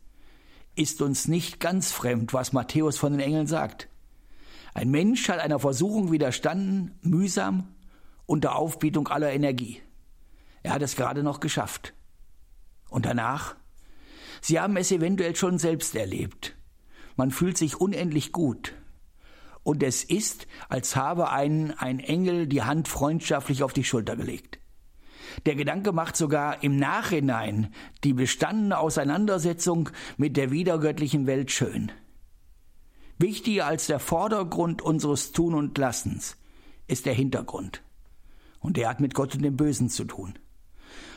ist 0.74 1.00
uns 1.00 1.28
nicht 1.28 1.60
ganz 1.60 1.92
fremd, 1.92 2.34
was 2.34 2.52
Matthäus 2.52 2.98
von 2.98 3.12
den 3.12 3.20
Engeln 3.20 3.46
sagt. 3.46 3.88
Ein 4.76 4.90
Mensch 4.90 5.26
hat 5.30 5.38
einer 5.38 5.58
Versuchung 5.58 6.12
widerstanden, 6.12 6.98
mühsam, 7.00 7.74
unter 8.26 8.56
Aufbietung 8.56 9.08
aller 9.08 9.32
Energie. 9.32 9.80
Er 10.62 10.74
hat 10.74 10.82
es 10.82 10.96
gerade 10.96 11.22
noch 11.22 11.40
geschafft. 11.40 11.94
Und 12.90 13.06
danach? 13.06 13.56
Sie 14.42 14.60
haben 14.60 14.76
es 14.76 14.92
eventuell 14.92 15.34
schon 15.34 15.58
selbst 15.58 15.96
erlebt. 15.96 16.58
Man 17.16 17.30
fühlt 17.30 17.56
sich 17.56 17.80
unendlich 17.80 18.32
gut. 18.32 18.74
Und 19.62 19.82
es 19.82 20.04
ist, 20.04 20.46
als 20.68 20.94
habe 20.94 21.30
einen 21.30 21.70
ein 21.70 21.98
Engel 21.98 22.46
die 22.46 22.62
Hand 22.62 22.86
freundschaftlich 22.86 23.62
auf 23.62 23.72
die 23.72 23.84
Schulter 23.84 24.14
gelegt. 24.14 24.58
Der 25.46 25.54
Gedanke 25.54 25.92
macht 25.92 26.18
sogar 26.18 26.62
im 26.62 26.76
Nachhinein 26.76 27.72
die 28.04 28.12
bestandene 28.12 28.76
Auseinandersetzung 28.76 29.88
mit 30.18 30.36
der 30.36 30.50
wiedergöttlichen 30.50 31.26
Welt 31.26 31.50
schön. 31.50 31.92
Wichtiger 33.18 33.66
als 33.66 33.86
der 33.86 33.98
Vordergrund 33.98 34.82
unseres 34.82 35.32
Tun 35.32 35.54
und 35.54 35.78
Lassens 35.78 36.36
ist 36.86 37.06
der 37.06 37.14
Hintergrund. 37.14 37.82
Und 38.60 38.76
der 38.76 38.88
hat 38.88 39.00
mit 39.00 39.14
Gott 39.14 39.34
und 39.34 39.42
dem 39.42 39.56
Bösen 39.56 39.88
zu 39.88 40.04
tun. 40.04 40.38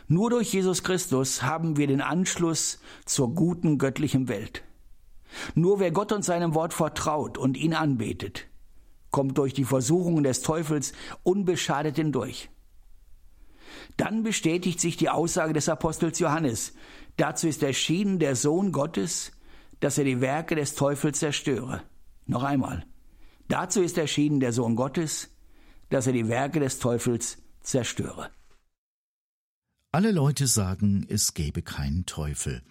Nur 0.07 0.29
durch 0.29 0.53
Jesus 0.53 0.83
Christus 0.83 1.43
haben 1.43 1.77
wir 1.77 1.87
den 1.87 2.01
Anschluss 2.01 2.79
zur 3.05 3.35
guten 3.35 3.77
göttlichen 3.77 4.27
Welt. 4.27 4.63
Nur 5.55 5.79
wer 5.79 5.91
Gott 5.91 6.11
und 6.11 6.23
seinem 6.23 6.55
Wort 6.55 6.73
vertraut 6.73 7.37
und 7.37 7.57
ihn 7.57 7.73
anbetet, 7.73 8.47
kommt 9.11 9.37
durch 9.37 9.53
die 9.53 9.65
Versuchungen 9.65 10.23
des 10.23 10.41
Teufels 10.41 10.93
unbeschadet 11.23 11.97
hindurch. 11.97 12.49
Dann 13.97 14.23
bestätigt 14.23 14.79
sich 14.79 14.97
die 14.97 15.09
Aussage 15.09 15.53
des 15.53 15.69
Apostels 15.69 16.19
Johannes. 16.19 16.73
Dazu 17.17 17.47
ist 17.47 17.61
erschienen 17.61 18.17
der 18.17 18.35
Sohn 18.35 18.71
Gottes, 18.71 19.31
dass 19.79 19.97
er 19.97 20.05
die 20.05 20.21
Werke 20.21 20.55
des 20.55 20.75
Teufels 20.75 21.19
zerstöre. 21.19 21.83
Noch 22.29 22.43
einmal. 22.43 22.85
Dazu 23.47 23.81
ist 23.81 23.97
erschienen 23.97 24.39
der 24.39 24.53
Sohn 24.53 24.75
Gottes, 24.75 25.29
dass 25.89 26.05
er 26.05 26.13
die 26.13 26.27
Werke 26.27 26.59
des 26.59 26.77
Teufels 26.77 27.39
zerstöre. 27.61 28.29
Alle 29.91 30.11
Leute 30.11 30.45
sagen, 30.45 31.07
es 31.09 31.33
gebe 31.33 31.63
keinen 31.63 32.05
Teufel. 32.05 32.61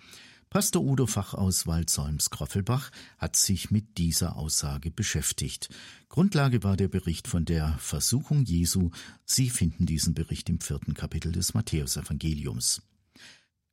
Pastor 0.48 0.84
Udo 0.84 1.06
Fach 1.06 1.34
aus 1.34 1.66
Waldsäums-Kroffelbach 1.66 2.92
hat 3.18 3.34
sich 3.34 3.72
mit 3.72 3.98
dieser 3.98 4.36
Aussage 4.36 4.92
beschäftigt. 4.92 5.70
Grundlage 6.08 6.62
war 6.62 6.76
der 6.76 6.86
Bericht 6.86 7.26
von 7.26 7.44
der 7.44 7.76
Versuchung 7.78 8.44
Jesu. 8.44 8.90
Sie 9.24 9.50
finden 9.50 9.86
diesen 9.86 10.14
Bericht 10.14 10.48
im 10.48 10.60
vierten 10.60 10.94
Kapitel 10.94 11.32
des 11.32 11.52
Matthäusevangeliums. 11.52 12.82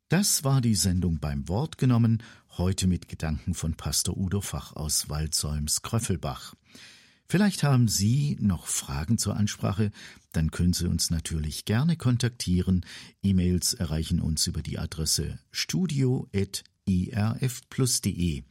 Das 0.10 0.44
war 0.44 0.62
die 0.62 0.76
Sendung 0.76 1.20
beim 1.20 1.48
Wort 1.50 1.78
genommen, 1.78 2.22
heute 2.58 2.88
mit 2.88 3.10
Gedanken 3.10 3.54
von 3.54 3.76
Pastor 3.76 4.18
Udo 4.18 4.42
Fach 4.42 4.74
aus 4.74 5.10
Waldsäums-Kröffelbach. 5.10 6.56
Vielleicht 7.28 7.62
haben 7.64 7.88
Sie 7.88 8.38
noch 8.40 8.68
Fragen 8.68 9.18
zur 9.18 9.36
Ansprache, 9.36 9.90
dann 10.32 10.52
können 10.52 10.74
Sie 10.74 10.88
uns 10.88 11.10
natürlich 11.10 11.66
gerne 11.66 11.98
kontaktieren. 11.98 12.86
E-Mails 13.24 13.74
erreichen 13.74 14.22
uns 14.22 14.46
über 14.48 14.62
die 14.62 14.80
Adresse 14.80 15.38
studio.erfplus.de. 15.52 18.44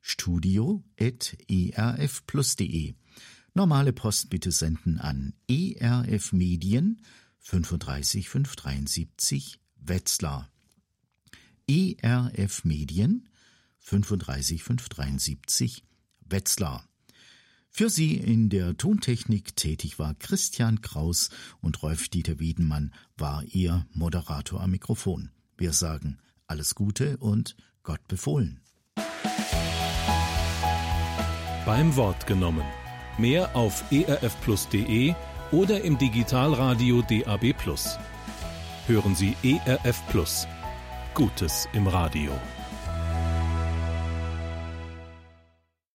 studio.erfplus.de. 0.00 2.94
Normale 3.54 3.92
Post 3.92 4.30
bitte 4.30 4.50
senden 4.50 4.98
an 4.98 5.34
ERF 5.48 6.32
Medien 6.32 7.02
35573 7.38 9.60
Wetzlar. 9.76 10.50
ERF 11.68 12.64
Medien 12.64 13.28
35573 13.82 15.84
Wetzlar. 16.20 16.84
Für 17.70 17.88
sie 17.88 18.16
in 18.16 18.50
der 18.50 18.76
Tontechnik 18.76 19.56
tätig 19.56 19.98
war 19.98 20.14
Christian 20.14 20.82
Kraus 20.82 21.30
und 21.60 21.82
Rolf-Dieter 21.82 22.38
Wiedenmann 22.38 22.92
war 23.16 23.42
ihr 23.44 23.86
Moderator 23.92 24.60
am 24.60 24.72
Mikrofon. 24.72 25.30
Wir 25.56 25.72
sagen 25.72 26.18
alles 26.46 26.74
Gute 26.74 27.16
und 27.16 27.56
Gott 27.82 28.06
befohlen. 28.08 28.60
Beim 31.64 31.96
Wort 31.96 32.26
genommen. 32.26 32.64
Mehr 33.18 33.56
auf 33.56 33.84
erfplus.de 33.90 35.14
oder 35.50 35.82
im 35.82 35.96
Digitalradio 35.96 37.02
DAB+. 37.02 37.54
Hören 38.86 39.14
Sie 39.14 39.34
ERF 39.42 40.02
Plus. 40.08 40.46
Gutes 41.14 41.68
im 41.72 41.86
Radio. 41.86 42.32